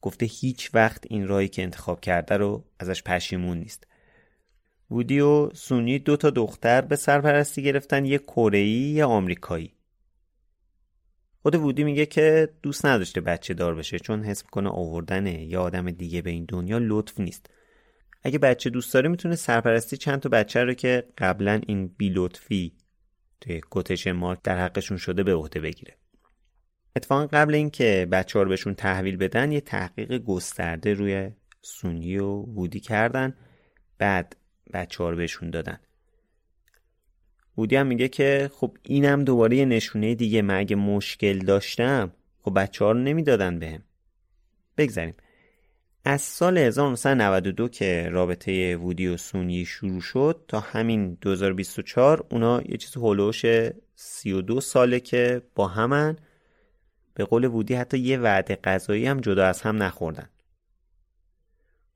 [0.00, 3.86] گفته هیچ وقت این رایی که انتخاب کرده رو ازش پشیمون نیست.
[4.90, 9.74] وودی و سونی دو تا دختر به سرپرستی گرفتن یه کره یه آمریکایی.
[11.42, 15.90] خود وودی میگه که دوست نداشته بچه دار بشه چون حس می‌کنه آوردن یه آدم
[15.90, 17.50] دیگه به این دنیا لطف نیست.
[18.22, 22.72] اگه بچه دوست داره می‌تونه سرپرستی چند تا بچه رو که قبلا این بی لطفی
[23.42, 25.96] توی کوتشن مارک در حقشون شده به عهده بگیره.
[26.96, 31.30] اتفاقا قبل اینکه بچه رو بهشون تحویل بدن یه تحقیق گسترده روی
[31.62, 33.34] سونی و وودی کردن.
[33.98, 34.36] بعد
[34.72, 35.80] بچه رو بهشون دادن.
[37.58, 42.12] وودی هم میگه که خب اینم دوباره یه نشونه دیگه من مشکل داشتم
[42.42, 43.82] خب بچه ها رو نمی‌دادن بهم.
[44.76, 45.14] بگذاریم.
[46.04, 52.76] از سال 1992 که رابطه وودی و سونی شروع شد تا همین 2024 اونا یه
[52.76, 53.44] چیز هلوش
[53.94, 56.16] 32 ساله که با همن.
[57.14, 60.28] به قول وودی حتی یه وعده غذایی هم جدا از هم نخوردن.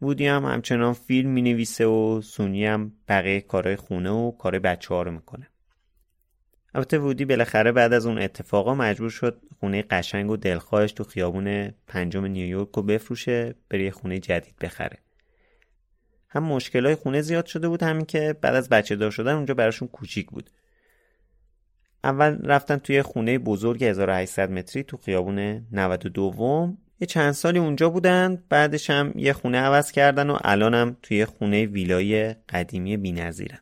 [0.03, 4.95] وودی هم همچنان فیلم می نویسه و سونی هم بقیه کارهای خونه و کار بچه
[4.95, 5.49] ها رو می‌کنه.
[6.77, 11.75] البته وودی بالاخره بعد از اون اتفاقا مجبور شد خونه قشنگ و دلخواهش تو خیابون
[11.87, 14.99] پنجم نیویورک رو بفروشه بره یه خونه جدید بخره.
[16.29, 19.89] هم مشکلای خونه زیاد شده بود همین که بعد از بچه دار شدن اونجا براشون
[19.89, 20.51] کوچیک بود.
[22.05, 28.43] اول رفتن توی خونه بزرگ 1800 متری تو خیابون 92 یه چند سالی اونجا بودن
[28.49, 33.59] بعدش هم یه خونه عوض کردن و الانم توی خونه ویلای قدیمی بی‌نظیرن.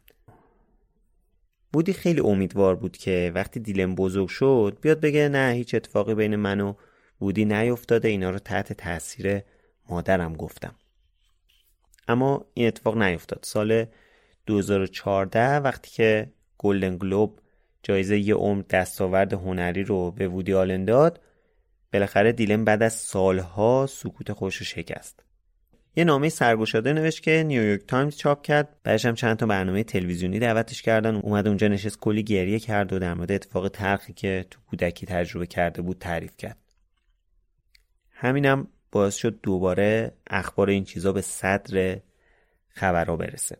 [1.75, 6.37] بودی خیلی امیدوار بود که وقتی دیلم بزرگ شد بیاد بگه نه هیچ اتفاقی بین
[6.37, 6.75] من و
[7.19, 9.41] بودی نیفتاده اینا رو تحت تاثیر
[9.89, 10.75] مادرم گفتم.
[12.09, 13.41] اما این اتفاق نیفتاد.
[13.43, 13.87] سال
[14.47, 17.39] 2014 وقتی که گلدن گلوب
[17.83, 21.21] جایزه یه عمر دستاورد هنری رو به وودی آلن داد
[21.93, 25.25] بالاخره دیلن بعد از سالها سکوتشو شکست.
[25.97, 30.39] یه نامه سرگشاده نوشت که نیویورک تایمز چاپ کرد بعدش هم چند تا برنامه تلویزیونی
[30.39, 34.61] دعوتش کردن اومد اونجا نشست کلی گریه کرد و در مورد اتفاق تلخی که تو
[34.71, 36.57] کودکی تجربه کرده بود تعریف کرد
[38.11, 41.99] همینم باعث شد دوباره اخبار این چیزا به صدر
[42.69, 43.59] خبرها برسه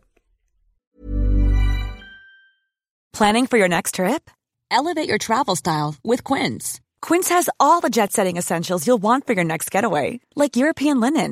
[3.17, 4.23] Planning for your next trip?
[4.69, 6.65] Elevate your travel style with Quince.
[7.07, 10.07] Quince has all the jet-setting essentials you'll want for your next getaway,
[10.41, 11.31] like European linen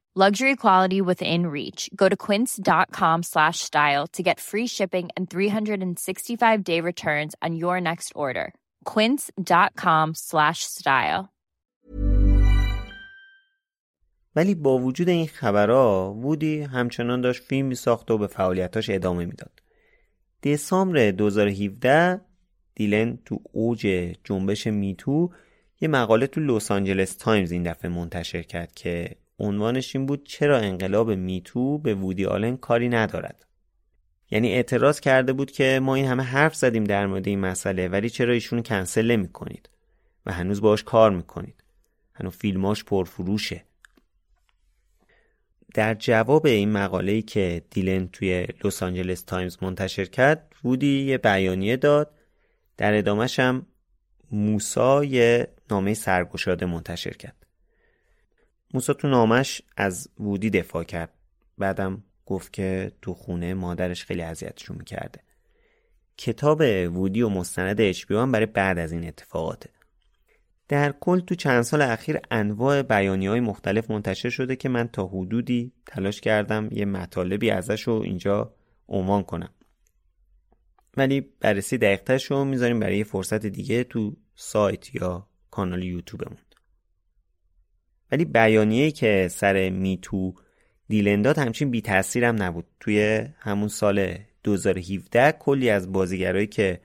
[0.15, 1.89] luxury quality within reach.
[1.95, 7.79] Go to quince.com slash style to get free shipping and 365 day returns on your
[7.79, 8.53] next order.
[8.83, 11.29] quince.com slash style.
[14.35, 19.59] ولی با وجود این خبرها وودی همچنان داشت فیلم میساخت و به فعالیتاش ادامه می‌داد.
[20.43, 22.21] دسامبر 2017
[22.75, 25.29] دیلن تو اوج جنبش میتو
[25.81, 30.57] یه مقاله تو لس آنجلس تایمز این دفعه منتشر کرد که عنوانش این بود چرا
[30.57, 33.45] انقلاب میتو به وودی آلن کاری ندارد.
[34.31, 38.09] یعنی اعتراض کرده بود که ما این همه حرف زدیم در مورد این مسئله ولی
[38.09, 39.69] چرا ایشون کنسل نمی کنید
[40.25, 41.63] و هنوز باش کار می‌کنید.
[42.13, 43.63] هنوز فیلماش پرفروشه.
[45.73, 51.77] در جواب این مقاله که دیلن توی لس آنجلس تایمز منتشر کرد وودی یه بیانیه
[51.77, 52.11] داد.
[52.77, 53.65] در ادامهش هم
[54.31, 57.40] موسی یه نامه سرگشاده منتشر کرد.
[58.73, 61.13] موسی تو نامه‌ش از وودی دفاع کرد.
[61.57, 65.19] بعدم گفت که تو خونه مادرش خیلی اذیتشون می‌کرده.
[66.17, 66.61] کتاب
[66.95, 69.69] وودی و مستند HBO هم برای بعد از این اتفاقاته.
[70.67, 75.07] در کل تو چند سال اخیر انواع بیانیه های مختلف منتشر شده که من تا
[75.07, 78.53] حدودی تلاش کردم یه مطالبی ازش رو اینجا
[78.87, 79.49] عنوان کنم.
[80.97, 86.37] ولی بررسی دقیقترش رو می‌ذاریم برای یه فرصت دیگه تو سایت یا کانال یوتیوبمون.
[88.11, 90.33] ولی بیانیه‌ای که سر میتو
[90.87, 92.65] دیلنداد همچین بی تاثیر هم نبود.
[92.79, 96.81] توی همون سال 2017 کلی از بازیگرایی که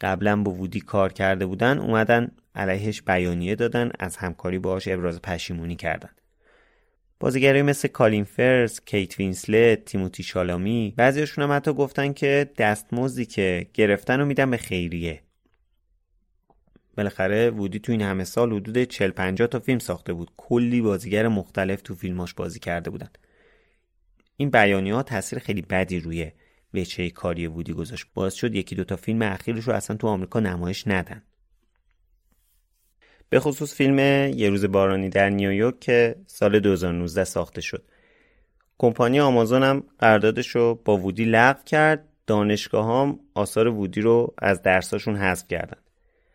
[0.00, 5.76] قبلا با وودی کار کرده بودن اومدن علیهش بیانیه دادن از همکاری باهاش ابراز پشیمونی
[5.76, 6.10] کردن.
[7.20, 13.66] بازیگرایی مثل کالین فرث، کیت وینسلت، تیموتی شالامی بعضیشون هم حتی گفتن که دستمزدی که
[13.74, 15.20] گرفتن رو میدن به خیریه.
[16.96, 20.30] بالاخره وودی تو این همه سال حدود 40 50 تا فیلم ساخته بود.
[20.36, 23.08] کلی بازیگر مختلف تو فیلماش بازی کرده بودن.
[24.36, 26.30] این بیانیه ها تاثیر خیلی بدی روی
[26.74, 28.06] وجهه کاری وودی گذاشت.
[28.14, 31.22] باعث شد یکی دوتا فیلم اخیرش رو اصلا تو آمریکا نمایش ندن.
[33.28, 33.98] به خصوص فیلم
[34.38, 37.84] یه روز بارانی در نیویورک که سال 2019 ساخته شد.
[38.78, 42.08] کمپانی آمازون هم قراردادش رو با وودی لغو کرد.
[42.26, 45.83] دانشگاها هم آثار وودی رو از درساشون حذف کردن.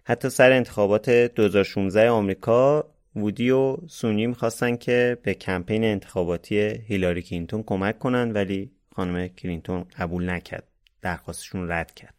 [0.10, 7.64] حتی سر انتخابات 2016 آمریکا وودی و سون‌یی می‌خواستن که به کمپین انتخاباتی هیلاری کلینتون
[7.64, 10.68] کمک کنن ولی خانم کلینتون قبول نکرد
[11.02, 12.14] درخواستشون رد کرد.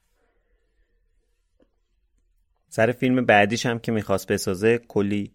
[2.68, 5.32] سر فیلم بعدیش هم که می‌خواست بسازه کلی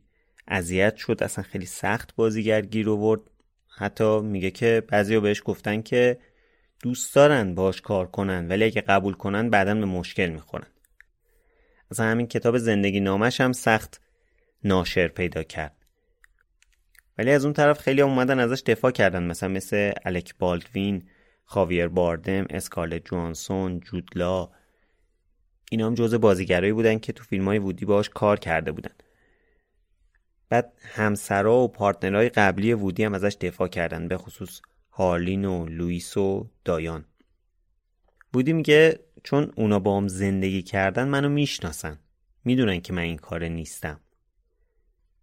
[0.48, 3.22] اذیت شد اصلا خیلی سخت بازیگر گیر آورد.
[3.68, 6.18] حتی میگه که بعضیا بهش گفتن که
[6.84, 10.68] دوست دارن باش کار کنن ولی اگه قبول کنن بعدا به مشکل می‌خورن.
[11.92, 14.02] اصلا همین کتاب زندگی نامش هم سخت
[14.64, 15.76] ناشر پیدا کرد.
[17.18, 21.10] ولی از اون طرف خیلی اومدن ازش دفاع کردن مثلا مثل الک بالدوین
[21.46, 24.50] خاویر باردم اسکارلت جوانسون جودلا
[25.72, 28.92] اینا هم جزء بازیگرایی بودن که تو فیلم های وودی باش کار کرده بودن.
[30.50, 34.62] بعد همسرا و پارتنرهای قبلی وودی هم ازش دفاع کردن به خصوص
[34.92, 37.06] هارلین و لوئیس و دایان.
[38.36, 42.00] وودی میگه چون اونا با هم زندگی کردن منو می‌شناسن.
[42.46, 44.00] می‌دونن که من این کار نیستم.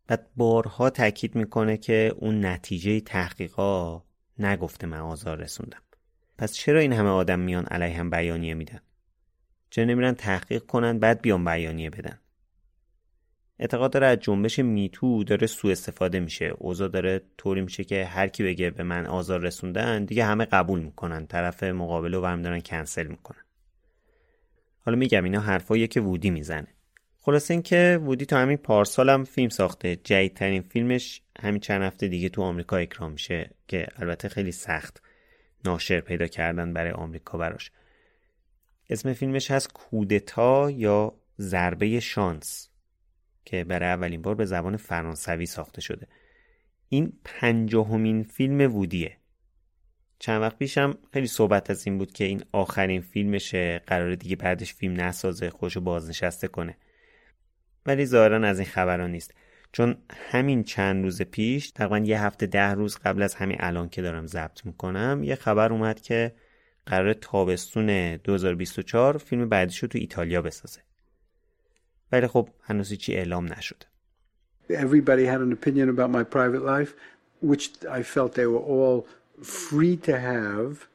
[0.06, 4.02] بعد بارها تاکید می‌کنه که اون نتیجه تحقیقا
[4.38, 5.82] نگفته من آزار رسوندم.
[6.38, 8.80] پس چرا این همه آدم میان علیه هم بیانیه میدن؟
[9.70, 12.18] چرا نمیرن تحقیق کنن بعد بیان بیانیه بدن؟
[13.58, 16.44] اعتقاد داره از جنبش میتو داره سوء استفاده میشه.
[16.58, 20.80] اوضاع داره طوری میشه که هر کی بگه به من آزار رسوندن دیگه همه قبول
[20.80, 21.26] می‌کنن.
[21.26, 23.44] طرف مقابل رو دارن کنسل می‌کنن.
[24.80, 26.68] حالا میگم اینا حرفاییه که وودی می‌زنه.
[27.20, 29.96] خلاصه اینکه وودی تا همین پارسال هم فیلم ساخته.
[29.96, 35.02] جدیدترین فیلمش همین چند هفته دیگه تو آمریکا اکرام میشه که البته خیلی سخت
[35.64, 37.70] ناشر پیدا کردن برای آمریکا براش.
[38.90, 42.71] اسم فیلمش هست کودتا یا ضربه شانس.
[43.44, 46.06] که برای اولین بار به زبان فرانسوی ساخته شده.
[46.88, 49.16] این پنجاهمین فیلم وودیه.
[50.18, 54.74] چند وقت پیشم خیلی صحبت از این بود که این آخرین فیلمشه قرار دیگه بعدش
[54.74, 56.76] فیلم نسازه خوشو بازنشسته کنه.
[57.86, 59.34] ولی ظاهرا از این خبران نیست.
[59.72, 64.02] چون همین چند روز پیش تقریبا یه هفته ده روز قبل از همین الان که
[64.02, 66.34] دارم ضبط می‌کنم یه خبر اومد که
[66.86, 70.80] قرار تابستون 2024 فیلم بعدیشو تو ایتالیا بسازه.
[72.11, 73.85] ولی خب هنوز چی اعلام نشده
[74.69, 76.93] Everybody had an opinion about my private life
[77.39, 79.07] which I felt they were all
[79.41, 80.87] free to have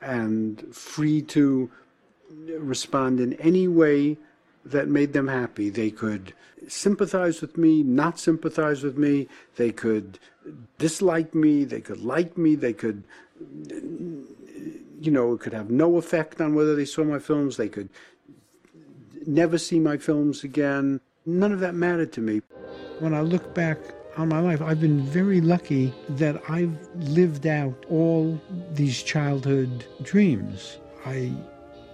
[0.00, 1.70] and free to
[2.58, 4.18] respond in any way
[4.64, 5.70] that made them happy.
[5.70, 6.34] They could
[6.68, 9.28] sympathize with me, not sympathize with me.
[9.56, 10.18] They could
[10.78, 11.64] dislike me.
[11.64, 12.54] They could like me.
[12.54, 13.04] They could,
[15.00, 17.56] you know, it could have no effect on whether they saw my films.
[17.56, 17.88] They could
[19.27, 21.01] never see my films again.
[21.25, 22.41] None of that mattered to me.
[22.99, 23.77] When I look back
[24.17, 28.39] on my life, I've been very lucky that I've lived out all
[28.71, 30.77] these childhood dreams.
[31.05, 31.31] I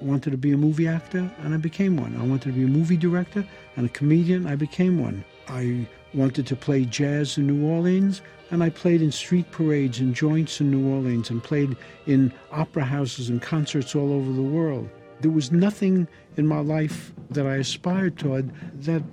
[0.02, 2.16] wanted to be a movie actor, and I became one.
[2.20, 3.46] I wanted to be a movie director
[3.76, 4.48] and a comedian.
[4.48, 5.24] I became one.
[5.48, 8.22] I wanted to play jazz in New Orleans,
[8.52, 11.76] and I played in street parades and joints in New Orleans and played
[12.08, 14.90] in opera houses and concerts all over the world.
[15.22, 16.08] There was nothing
[16.40, 17.00] in my life
[17.36, 18.46] that I aspired toward
[18.88, 19.04] that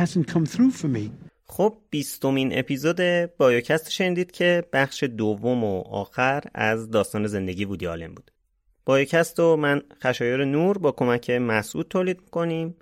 [0.00, 1.10] hasn't come through for me.
[1.46, 3.00] خب بیستمین اپیزود
[3.36, 8.30] بایوکست شنیدید که بخش دوم و آخر از داستان زندگی وودی آلن بود.
[8.84, 12.76] بایوکست رو من خشایار نور با کمک مسعود تولید می‌کنیم.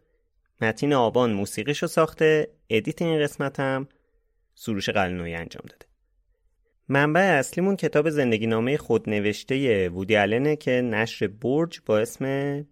[0.61, 3.89] متین آبان موسیقیشو ساخته، ادیت این قسمت هم
[4.55, 5.92] سروش قلنوی انجام داده.
[6.89, 12.27] منبع اصلیمون کتاب زندگی نامه خودنوشته وودی آلنه که نشر برج با اسم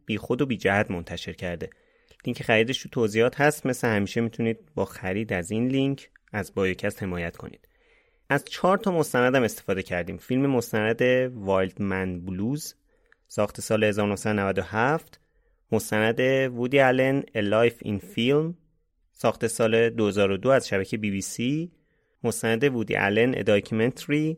[0.06, 1.70] بی خود و بی جهت منتشر کرده.
[2.26, 7.02] لینک خریدش تو توضیحات هست مثل همیشه می‌تونید با خرید از این لینک از بایوکست
[7.02, 7.68] حمایت کنید.
[8.28, 10.16] از چهار تا مستندم استفاده کردیم.
[10.16, 11.02] فیلم مستند
[11.34, 12.74] Wild Man Blues
[13.28, 15.20] ساخت سال 1997
[15.72, 18.54] مستند وودی آلن A Life in Film
[19.12, 21.72] ساخت سال 2002 از شبکه بی بی سی
[22.24, 24.36] مستند وودی آلن A Documentary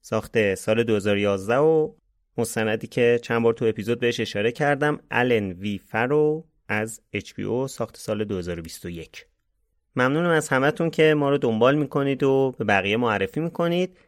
[0.00, 1.92] ساخت سال 2011 و
[2.38, 7.96] مستندی که چند بار تو اپیزود بهش اشاره کردم الن وی فرو از HBO ساخت
[7.96, 9.26] سال 2021
[9.96, 13.98] ممنونم از همتون که ما رو دنبال می‌کنید و به بقیه معرفی می‌کنید.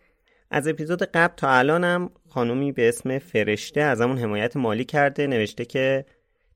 [0.50, 5.64] از اپیزود قبل تا الانم خانومی به اسم فرشته از همون حمایت مالی کرده نوشته
[5.64, 6.04] که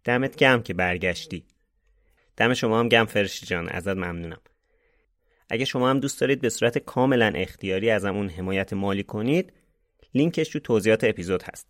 [0.04, 1.44] دمت گم که برگشتی.
[2.36, 4.40] دم شما هم گم فرشته جان ازت ممنونم.
[5.48, 9.52] اگه شما هم دوست دارید به صورت کاملا اختیاری از همون حمایت مالی کنید
[10.14, 11.66] لینکش تو توضیحات اپیزود هست.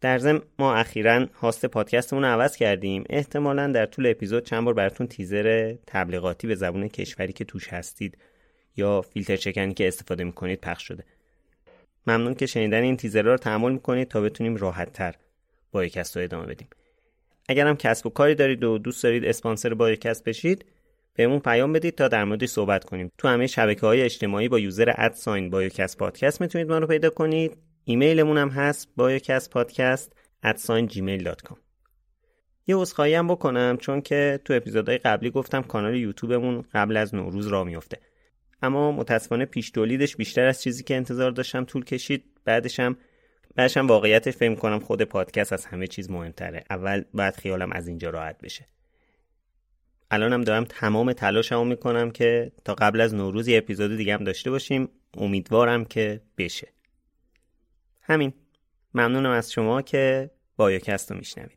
[0.00, 3.04] در ضمن ما اخیرا هاست پادکستمون رو عوض کردیم.
[3.10, 8.18] احتمالا در طول اپیزود چند بار براتون تیزر تبلیغاتی به زبون کشوری که توش هستید
[8.76, 11.04] یا فیلتر شکنی که استفاده می‌کنید پخش شده.
[12.06, 15.14] ممنون که شنیدن این تیزر رو تحمل می‌کنید تا بتونیم راحت تر
[15.72, 16.68] بایوکست رو ادامه بدیم.
[17.48, 20.64] اگر هم کسب و کاری دارید و دوست دارید اسپانسر بایوکست بشید
[21.16, 23.12] بهمون پیام بدید تا در موردش صحبت کنیم.
[23.18, 27.10] تو همه شبکه های اجتماعی با user at sign بایوکست پادکست می‌تونید ما رو پیدا
[27.10, 27.56] کنید.
[27.84, 30.12] ایمیلمون هم هست بایوکست پادکست
[30.44, 31.56] gmail.com
[32.66, 37.46] یه عذرخواهی هم بکنم چون که تو اپیزودهای قبلی گفتم کانال یوتیوبمون قبل از نوروز
[37.46, 37.98] راه میفته
[38.62, 42.24] اما متاسفانه پیش تولیدش بیشتر از چیزی که انتظار داشتم طول کشید.
[42.44, 42.96] بعدش هم
[43.54, 46.64] بعدش هم واقعیتش فکر کنم خود پادکست از همه چیز مهمتره.
[46.70, 48.66] اول باید خیالم از اینجا راحت بشه.
[50.10, 54.50] الانم دارم تمام تلاشمو می‌کنم که تا قبل از نوروز یه اپیزود دیگه هم داشته
[54.50, 54.88] باشیم.
[55.16, 56.68] امیدوارم که بشه.
[58.02, 58.32] همین.
[58.94, 61.55] ممنونم از شما که بایوکست رو میشنوید.